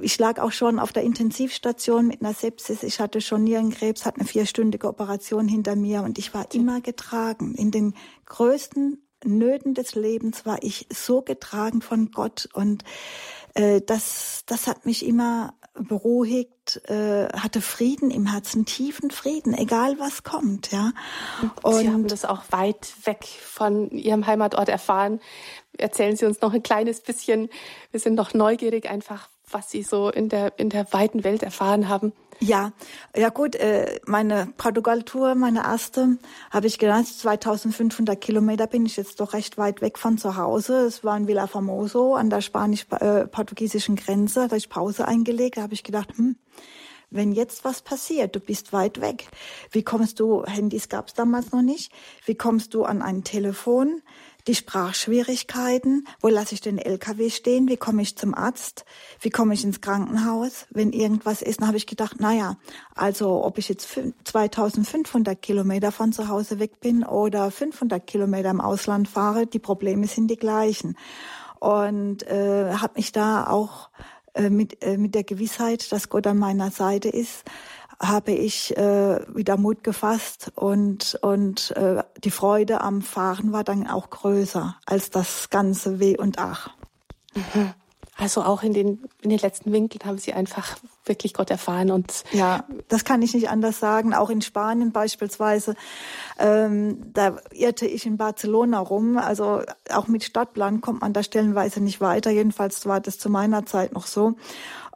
[0.00, 2.82] ich lag auch schon auf der Intensivstation mit einer Sepsis.
[2.82, 7.54] Ich hatte schon Nierenkrebs, hatte eine vierstündige Operation hinter mir und ich war immer getragen
[7.54, 7.94] in den
[8.26, 12.84] größten Nöten des Lebens war ich so getragen von Gott und
[13.54, 19.98] äh, das, das hat mich immer beruhigt, äh, hatte Frieden im Herzen, tiefen Frieden, egal
[19.98, 20.92] was kommt, ja.
[21.62, 25.20] Und Sie haben das auch weit weg von Ihrem Heimatort erfahren.
[25.78, 27.48] Erzählen Sie uns noch ein kleines bisschen.
[27.90, 31.88] Wir sind noch neugierig einfach, was Sie so in der, in der weiten Welt erfahren
[31.88, 32.12] haben.
[32.40, 32.72] Ja,
[33.16, 36.18] ja gut, äh, meine Portugal-Tour, meine erste,
[36.50, 40.86] habe ich gedacht, 2500 Kilometer bin ich jetzt doch recht weit weg von zu Hause.
[40.86, 45.62] Es war in Villa Famoso an der spanisch-portugiesischen Grenze, da habe ich Pause eingelegt, da
[45.62, 46.36] habe ich gedacht, hm,
[47.12, 49.28] wenn jetzt was passiert, du bist weit weg.
[49.70, 51.92] Wie kommst du, Handys gab es damals noch nicht,
[52.24, 54.02] wie kommst du an ein Telefon?
[54.46, 58.84] Die Sprachschwierigkeiten, wo lasse ich den LKW stehen, wie komme ich zum Arzt,
[59.20, 61.60] wie komme ich ins Krankenhaus, wenn irgendwas ist.
[61.60, 62.56] Dann habe ich gedacht, naja,
[62.94, 68.60] also ob ich jetzt 2500 Kilometer von zu Hause weg bin oder 500 Kilometer im
[68.60, 70.96] Ausland fahre, die Probleme sind die gleichen.
[71.60, 73.90] Und äh, habe mich da auch
[74.34, 77.44] äh, mit, äh, mit der Gewissheit, dass Gott an meiner Seite ist,
[78.02, 83.86] habe ich äh, wieder Mut gefasst und, und äh, die Freude am Fahren war dann
[83.86, 86.70] auch größer als das ganze Weh und Ach.
[87.34, 87.74] Mhm.
[88.16, 92.24] Also auch in den, in den letzten Winkeln haben Sie einfach wirklich Gott erfahren und
[92.30, 94.14] ja, das kann ich nicht anders sagen.
[94.14, 95.74] Auch in Spanien beispielsweise,
[96.38, 99.16] ähm, da irrte ich in Barcelona rum.
[99.16, 102.30] Also auch mit Stadtplan kommt man da stellenweise nicht weiter.
[102.30, 104.34] Jedenfalls war das zu meiner Zeit noch so.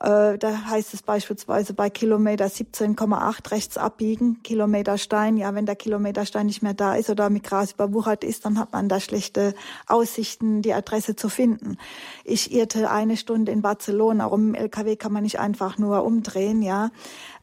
[0.00, 5.38] Äh, da heißt es beispielsweise bei Kilometer 17,8 rechts abbiegen, Kilometerstein.
[5.38, 8.72] Ja, wenn der Kilometerstein nicht mehr da ist oder mit Gras überwuchert ist, dann hat
[8.72, 9.54] man da schlechte
[9.86, 11.78] Aussichten, die Adresse zu finden.
[12.24, 14.30] Ich irrte eine Stunde in Barcelona.
[14.32, 16.90] Im LKW kann man nicht einfach nur umdrehen, ja.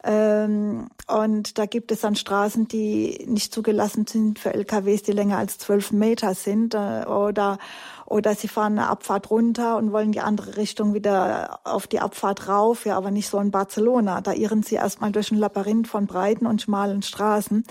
[0.04, 5.38] Ähm, und da gibt es dann Straßen, die nicht zugelassen sind für LKWs, die länger
[5.38, 7.58] als zwölf Meter sind äh, oder
[8.06, 12.48] oder sie fahren eine Abfahrt runter und wollen die andere Richtung wieder auf die Abfahrt
[12.48, 14.20] rauf, ja, aber nicht so in Barcelona.
[14.20, 17.64] Da irren sie erstmal durch ein Labyrinth von breiten und schmalen Straßen.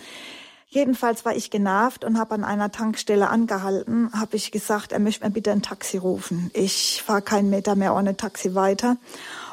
[0.68, 5.24] Jedenfalls war ich genervt und habe an einer Tankstelle angehalten, habe ich gesagt, er möchte
[5.24, 6.50] mir bitte ein Taxi rufen.
[6.56, 8.98] Ich fahre keinen Meter mehr ohne Taxi weiter.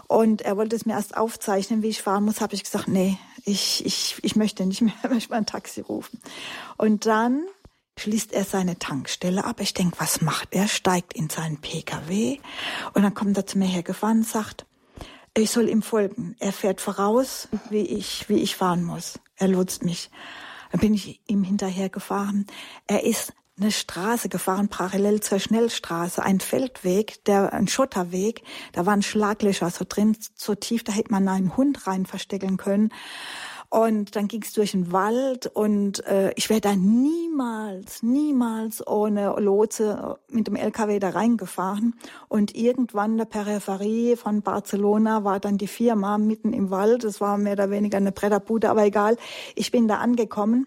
[0.06, 3.18] Und er wollte es mir erst aufzeichnen, wie ich fahren muss, habe ich gesagt, nee,
[3.44, 6.20] ich, ich, ich möchte nicht mehr, ich möchte mal ein Taxi rufen.
[6.78, 7.42] Und dann
[8.00, 9.60] schließt er seine Tankstelle ab.
[9.60, 10.68] Ich denke, was macht er?
[10.68, 12.38] Steigt in seinen Pkw
[12.94, 14.66] und dann kommt er zu mir hergefahren und sagt,
[15.36, 16.34] ich soll ihm folgen.
[16.40, 19.20] Er fährt voraus, wie ich, wie ich fahren muss.
[19.36, 20.10] Er lotst mich.
[20.72, 22.46] Dann bin ich ihm hinterhergefahren.
[22.86, 28.42] Er ist eine Straße gefahren, parallel zur Schnellstraße, ein Feldweg, der, ein Schotterweg,
[28.72, 32.90] da waren Schlaglöcher so drin, so tief, da hätte man einen Hund rein verstecken können.
[33.70, 39.36] Und dann ging es durch den Wald und äh, ich wäre da niemals, niemals ohne
[39.38, 41.94] Lotse mit dem LKW da reingefahren.
[42.26, 47.04] Und irgendwann in der Peripherie von Barcelona war dann die Firma mitten im Wald.
[47.04, 49.16] Es war mehr oder weniger eine Bretterbude, aber egal.
[49.54, 50.66] Ich bin da angekommen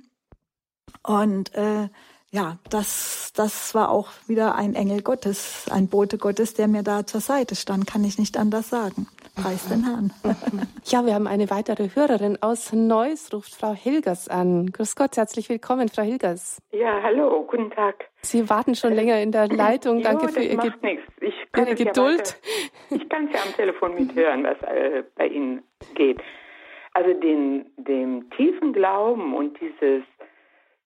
[1.06, 1.90] und äh,
[2.32, 7.06] ja, das, das war auch wieder ein Engel Gottes, ein Bote Gottes, der mir da
[7.06, 9.08] zur Seite stand, kann ich nicht anders sagen.
[9.36, 10.12] Preis den Herrn.
[10.86, 14.68] Ja, wir haben eine weitere Hörerin aus Neuss, ruft Frau Hilgers an.
[14.72, 16.62] Grüß Gott, herzlich willkommen, Frau Hilgers.
[16.72, 18.10] Ja, hallo, guten Tag.
[18.22, 19.98] Sie warten schon länger in der Leitung.
[20.00, 21.06] Jo, Danke für das Ihr macht Ge nichts.
[21.22, 22.20] Ich kann Ihre ja Geduld.
[22.20, 22.36] weiter-
[23.02, 25.64] ich kann es ja am Telefon mithören, was äh, bei Ihnen
[25.96, 26.22] geht.
[26.94, 30.04] Also den, dem tiefen Glauben und dieses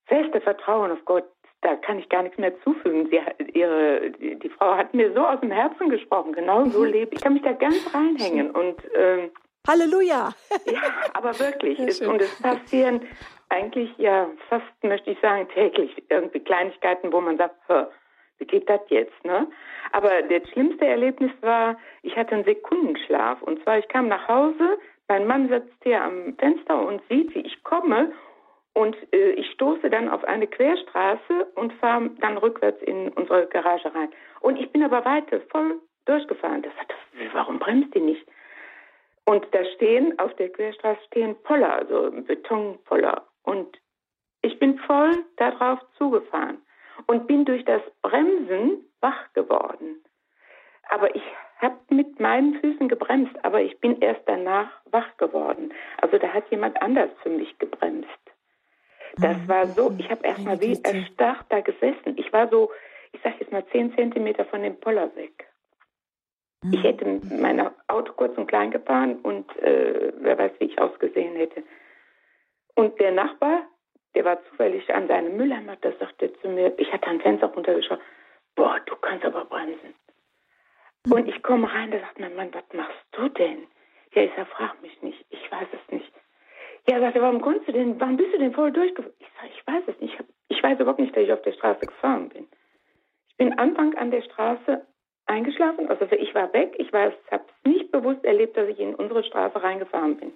[0.05, 1.25] feste Vertrauen auf Gott,
[1.61, 3.09] da kann ich gar nichts mehr zufügen.
[3.09, 3.19] Sie,
[3.57, 6.33] ihre, die, die Frau hat mir so aus dem Herzen gesprochen.
[6.33, 6.85] Genau so Mhm.
[6.91, 7.13] lebt.
[7.13, 9.31] Ich kann mich da ganz reinhängen und ähm,
[9.67, 10.29] Halleluja!
[10.65, 10.81] ja,
[11.13, 11.77] aber wirklich.
[11.79, 13.01] Es, und es passieren
[13.49, 17.85] eigentlich ja fast, möchte ich sagen, täglich irgendwie Kleinigkeiten, wo man sagt, "Hä,
[18.37, 19.25] wie geht das jetzt?
[19.25, 19.47] Ne?
[19.91, 23.41] Aber das schlimmste Erlebnis war, ich hatte einen Sekundenschlaf.
[23.41, 24.77] Und zwar, ich kam nach Hause,
[25.09, 28.11] mein Mann sitzt hier am Fenster und sieht, wie ich komme.
[28.77, 33.91] Und äh, ich stoße dann auf eine Querstraße und fahre dann rückwärts in unsere Garage
[33.95, 34.09] rein.
[34.41, 36.61] Und ich bin aber weiter voll durchgefahren.
[36.61, 36.93] Das hat,
[37.33, 38.23] warum bremst die nicht?
[39.25, 43.25] Und da stehen, auf der Querstraße stehen Poller, also Betonpoller.
[43.41, 43.79] Und
[44.43, 46.59] ich bin voll darauf zugefahren
[47.07, 50.03] und bin durch das Bremsen wach geworden.
[50.89, 51.23] Aber ich
[51.57, 55.73] habe mit meinen Füßen gebremst, aber ich bin erst danach wach geworden.
[55.99, 58.07] Also da hat jemand anders für mich gebremst.
[59.15, 62.17] Das war so, ich habe erst mal wie erstarrt da gesessen.
[62.17, 62.71] Ich war so,
[63.11, 65.47] ich sag jetzt mal zehn Zentimeter von dem Poller weg.
[66.71, 71.35] Ich hätte mein Auto kurz und klein gefahren und äh, wer weiß, wie ich ausgesehen
[71.35, 71.63] hätte.
[72.75, 73.67] Und der Nachbar,
[74.15, 77.99] der war zufällig an seinem Mülleimer, der sagte zu mir, ich hatte ein Fenster runtergeschaut,
[78.55, 79.93] boah, du kannst aber bremsen.
[81.09, 83.67] Und ich komme rein, da sagt mein Mann, was machst du denn?
[84.13, 86.11] Ja, ich sag, frag mich nicht, ich weiß es nicht.
[86.89, 89.13] Ja, sagt er, warum konntest du denn, warum bist du denn voll durchgefahren?
[89.19, 90.13] Ich sage, ich weiß es nicht.
[90.13, 92.47] Ich, hab, ich weiß überhaupt nicht, dass ich auf der Straße gefahren bin.
[93.29, 94.85] Ich bin Anfang an der Straße
[95.25, 95.89] eingeschlafen.
[95.89, 96.75] Also ich war weg.
[96.77, 100.31] Ich habe es nicht bewusst erlebt, dass ich in unsere Straße reingefahren bin.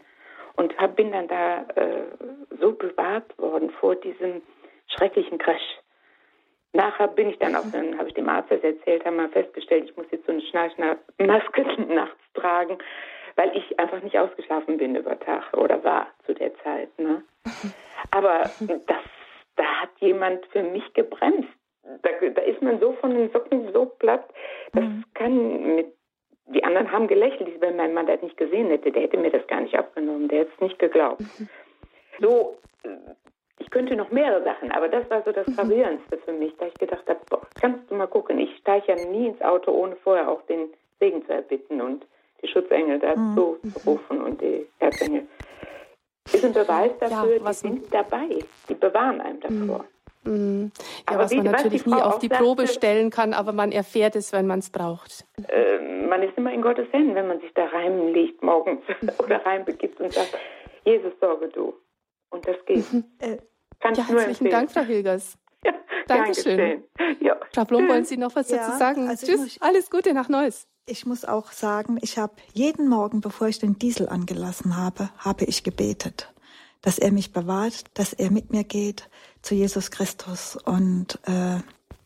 [0.57, 2.03] Und hab, bin dann da äh,
[2.59, 4.41] so bewahrt worden vor diesem
[4.87, 5.79] schrecklichen Crash.
[6.73, 9.89] Nachher bin ich dann auch, dann habe ich dem Arzt das erzählt, haben wir festgestellt,
[9.89, 12.77] ich muss jetzt so eine Schnarchmaske nachts tragen,
[13.35, 16.89] weil ich einfach nicht ausgeschlafen bin über Tag oder war zu der Zeit.
[16.99, 17.23] Ne?
[18.11, 19.03] Aber das,
[19.55, 21.49] da hat jemand für mich gebremst.
[21.83, 24.23] Da, da ist man so von den Socken so platt,
[24.73, 25.93] das kann mit
[26.53, 29.45] die anderen haben gelächelt, wenn mein Mann das nicht gesehen hätte, der hätte mir das
[29.47, 31.21] gar nicht abgenommen, der hätte es nicht geglaubt.
[32.19, 32.89] So, äh,
[33.59, 36.73] ich könnte noch mehrere Sachen, aber das war so das Gravierendste für mich, da ich
[36.73, 40.29] gedacht habe, boah, kannst du mal gucken, ich steige ja nie ins Auto, ohne vorher
[40.29, 40.69] auch den
[40.99, 42.05] Segen zu erbitten und
[42.41, 45.27] die Schutzengel dazu zu rufen und die Erzengel.
[46.31, 48.27] Ist ein Beweis dafür, Ja, was- die sind dabei,
[48.69, 49.85] die bewahren einem davor.
[50.23, 50.65] Mm.
[50.65, 50.69] Ja,
[51.07, 54.15] Aber was wie- man natürlich nie auf die sagte- Probe stellen kann, aber man erfährt
[54.15, 55.25] es, wenn man es braucht.
[55.47, 58.81] äh, man ist immer in Gottes Händen, wenn man sich da reinlegt morgens
[59.19, 60.37] oder reinbegibt und sagt,
[60.85, 61.73] Jesus, sorge du.
[62.29, 62.85] Und das geht.
[63.19, 63.37] Äh,
[63.79, 64.51] Kann Ja, herzlichen empfehlen.
[64.51, 65.37] Dank, Frau Hilgers.
[65.65, 65.73] Ja,
[66.07, 66.57] Dankeschön.
[66.57, 66.83] Dankeschön.
[67.19, 67.37] Ja.
[67.53, 67.89] Frau Tschüss.
[67.89, 69.07] wollen Sie noch was Ja, dazu sagen?
[69.09, 70.67] also Tschüss, alles Gute nach Neuss.
[70.85, 75.45] Ich muss auch sagen, ich habe jeden Morgen, bevor ich den Diesel angelassen habe, habe
[75.45, 76.33] ich gebetet,
[76.81, 79.09] dass er mich bewahrt, dass er mit mir geht
[79.41, 80.57] zu Jesus Christus.
[80.57, 81.59] Und äh,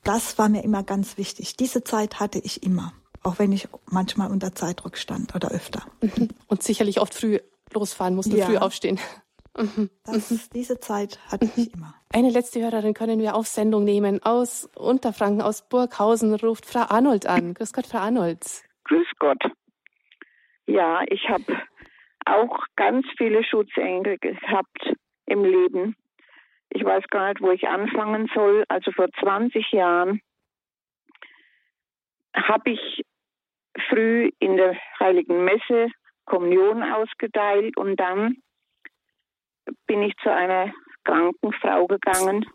[0.03, 1.55] das war mir immer ganz wichtig.
[1.55, 5.83] Diese Zeit hatte ich immer, auch wenn ich manchmal unter Zeitdruck stand oder öfter.
[6.47, 7.39] Und sicherlich oft früh
[7.73, 8.45] losfahren musste, Ja.
[8.45, 8.99] früh aufstehen.
[10.05, 11.95] Das, diese Zeit hatte ich immer.
[12.13, 14.21] Eine letzte Hörerin können wir auf Sendung nehmen.
[14.21, 17.53] Aus Unterfranken, aus Burghausen ruft Frau Arnold an.
[17.53, 18.41] Grüß Gott, Frau Arnold.
[18.83, 19.41] Grüß Gott.
[20.67, 21.45] Ja, ich habe
[22.25, 24.93] auch ganz viele Schutzengel gehabt
[25.25, 25.95] im Leben.
[26.69, 28.65] Ich weiß gar nicht, wo ich anfangen soll.
[28.67, 30.19] Also vor 20 Jahren
[32.35, 33.03] habe ich
[33.89, 35.87] früh in der Heiligen Messe
[36.25, 38.37] Kommunion ausgeteilt und dann
[39.87, 42.45] bin ich zu einer kranken Frau gegangen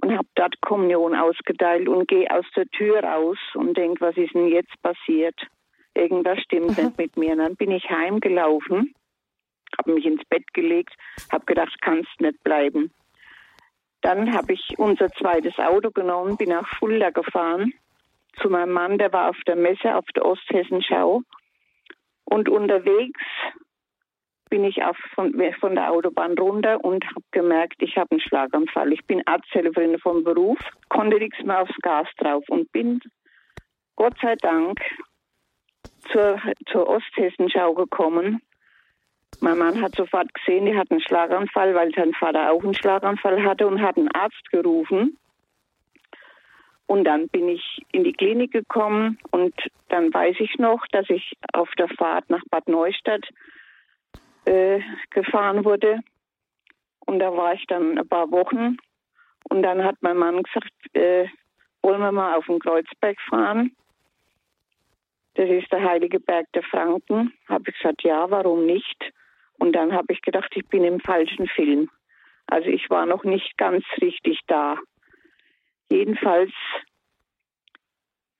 [0.00, 4.34] und habe dort Kommunion ausgeteilt und gehe aus der Tür raus und denke, was ist
[4.34, 5.34] denn jetzt passiert?
[5.94, 6.84] Irgendwas stimmt mhm.
[6.84, 7.32] nicht mit mir.
[7.32, 8.94] Und dann bin ich heimgelaufen,
[9.76, 10.94] habe mich ins Bett gelegt,
[11.32, 12.92] habe gedacht, kannst nicht bleiben.
[14.00, 17.72] Dann habe ich unser zweites Auto genommen, bin nach Fulda gefahren
[18.40, 21.22] zu meinem Mann, der war auf der Messe auf der Osthessenschau.
[22.24, 23.20] Und unterwegs
[24.48, 28.92] bin ich auf, von, von der Autobahn runter und habe gemerkt, ich habe einen Schlaganfall.
[28.92, 33.00] Ich bin Arzthelferin vom Beruf, konnte nichts mehr aufs Gas drauf und bin
[33.96, 34.80] Gott sei Dank
[36.12, 36.40] zur,
[36.70, 38.40] zur Osthessenschau gekommen.
[39.40, 43.42] Mein Mann hat sofort gesehen, die hat einen Schlaganfall, weil sein Vater auch einen Schlaganfall
[43.44, 45.16] hatte und hat einen Arzt gerufen.
[46.86, 49.54] Und dann bin ich in die Klinik gekommen und
[49.90, 53.28] dann weiß ich noch, dass ich auf der Fahrt nach Bad Neustadt
[54.48, 54.80] äh,
[55.10, 56.00] gefahren wurde.
[57.06, 58.76] Und da war ich dann ein paar Wochen.
[59.50, 61.26] Und dann hat mein Mann gesagt, äh,
[61.82, 63.74] wollen wir mal auf den Kreuzberg fahren?
[65.34, 67.32] Das ist der heilige Berg der Franken.
[67.48, 69.12] Habe ich gesagt, ja, warum nicht?
[69.58, 71.90] Und dann habe ich gedacht, ich bin im falschen Film.
[72.46, 74.76] Also ich war noch nicht ganz richtig da.
[75.90, 76.52] Jedenfalls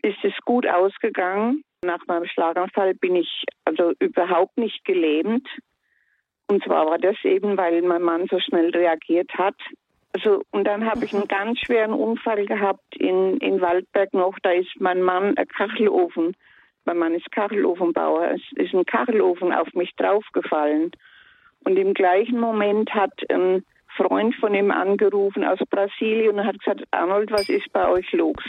[0.03, 1.63] ist es gut ausgegangen.
[1.85, 5.47] Nach meinem Schlaganfall bin ich also überhaupt nicht gelähmt.
[6.49, 9.57] Und zwar war das eben, weil mein Mann so schnell reagiert hat.
[10.15, 14.39] Also, und dann habe ich einen ganz schweren Unfall gehabt in, in Waldberg noch.
[14.43, 16.35] Da ist mein Mann ein Kachelofen.
[16.87, 18.31] Mein Mann ist Kachelofenbauer.
[18.31, 20.93] Es ist ein Kachelofen auf mich draufgefallen.
[21.65, 23.63] Und im gleichen Moment hat ein
[23.97, 28.43] Freund von ihm angerufen aus Brasilien und hat gesagt, Arnold, was ist bei euch los?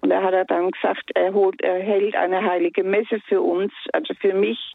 [0.00, 3.72] Und da hat er dann gesagt, er, holt, er hält eine heilige Messe für uns,
[3.92, 4.74] also für mich.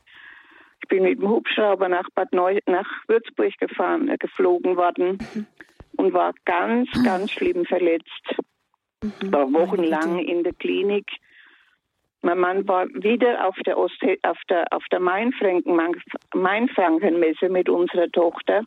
[0.84, 5.46] Ich bin mit dem Hubschrauber nach Bad Neu nach Würzburg gefahren, äh, geflogen worden mhm.
[5.98, 8.36] und war ganz, ganz schlimm verletzt.
[9.04, 9.32] Mhm.
[9.32, 11.06] War wochenlang in der Klinik.
[12.24, 18.64] Mein Mann war wieder auf der, Ostsee, auf der, auf der Mainfrankenmesse mit unserer Tochter.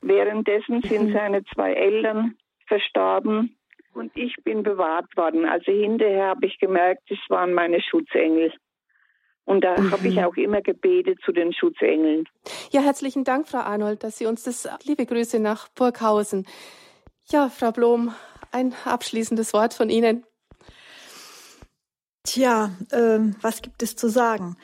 [0.00, 1.12] Währenddessen sind mhm.
[1.12, 3.56] seine zwei Eltern verstorben
[3.94, 5.46] und ich bin bewahrt worden.
[5.46, 8.52] Also hinterher habe ich gemerkt, es waren meine Schutzengel.
[9.46, 9.92] Und da mhm.
[9.92, 12.28] habe ich auch immer gebetet zu den Schutzengeln.
[12.72, 16.46] Ja, herzlichen Dank, Frau Arnold, dass Sie uns das, liebe Grüße nach Burghausen.
[17.30, 18.12] Ja, Frau Blom,
[18.50, 20.24] ein abschließendes Wort von Ihnen.
[22.24, 24.56] Tja, ähm, was gibt es zu sagen?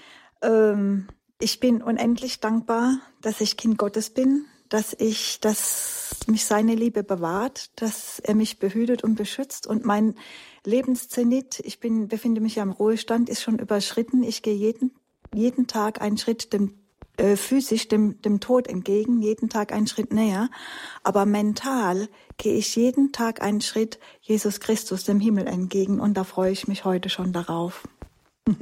[0.43, 1.07] Ähm,
[1.39, 7.03] ich bin unendlich dankbar, dass ich Kind Gottes bin, dass ich, dass mich seine Liebe
[7.03, 10.14] bewahrt, dass er mich behütet und beschützt und mein
[10.64, 14.23] Lebenszenit, ich bin, befinde mich ja im Ruhestand, ist schon überschritten.
[14.23, 14.93] Ich gehe jeden,
[15.35, 16.75] jeden Tag einen Schritt dem
[17.18, 20.49] äh, physisch dem, dem Tod entgegen, jeden Tag einen Schritt näher,
[21.03, 22.09] aber mental
[22.39, 26.66] gehe ich jeden Tag einen Schritt Jesus Christus dem Himmel entgegen und da freue ich
[26.66, 27.87] mich heute schon darauf.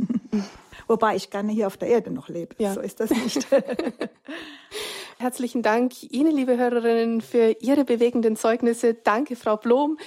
[0.88, 2.56] Wobei ich gerne hier auf der Erde noch lebe.
[2.58, 2.74] Ja.
[2.74, 3.46] So ist das nicht.
[5.20, 8.94] Herzlichen Dank Ihnen, liebe Hörerinnen, für Ihre bewegenden Zeugnisse.
[8.94, 9.98] Danke, Frau Blom.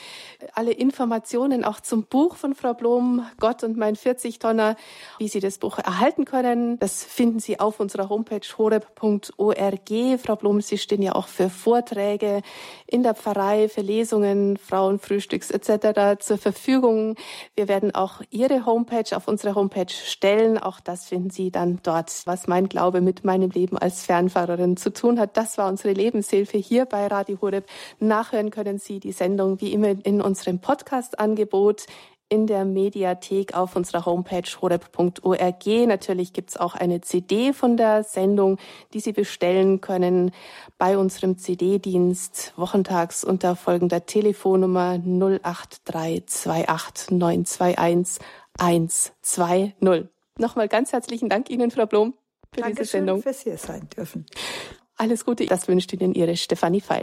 [0.55, 4.75] Alle Informationen auch zum Buch von Frau Blom, Gott und mein 40-Tonner,
[5.19, 10.19] wie Sie das Buch erhalten können, das finden Sie auf unserer Homepage horeb.org.
[10.19, 12.41] Frau Blom, Sie stehen ja auch für Vorträge
[12.87, 16.23] in der Pfarrei, für Lesungen, Frauenfrühstücks etc.
[16.23, 17.17] zur Verfügung.
[17.55, 20.57] Wir werden auch Ihre Homepage auf unserer Homepage stellen.
[20.57, 24.91] Auch das finden Sie dann dort, was mein Glaube mit meinem Leben als Fernfahrerin zu
[24.91, 25.35] tun tun hat.
[25.35, 27.65] Das war unsere Lebenshilfe hier bei Radio Horeb.
[27.99, 31.87] Nachhören können Sie die Sendung wie immer in unserem Podcast-Angebot
[32.29, 35.67] in der Mediathek auf unserer Homepage horeb.org.
[35.67, 38.57] Natürlich gibt es auch eine CD von der Sendung,
[38.93, 40.31] die Sie bestellen können
[40.77, 48.25] bei unserem CD-Dienst wochentags unter folgender Telefonnummer 08328 921
[48.57, 49.73] 120.
[50.39, 52.13] Nochmal ganz herzlichen Dank Ihnen, Frau Blom,
[52.53, 53.21] für Dankeschön diese Sendung.
[53.21, 54.25] fürs hier sein dürfen.
[54.97, 57.01] Alles Gute, das wünscht Ihnen Ihre Stefanie Feil.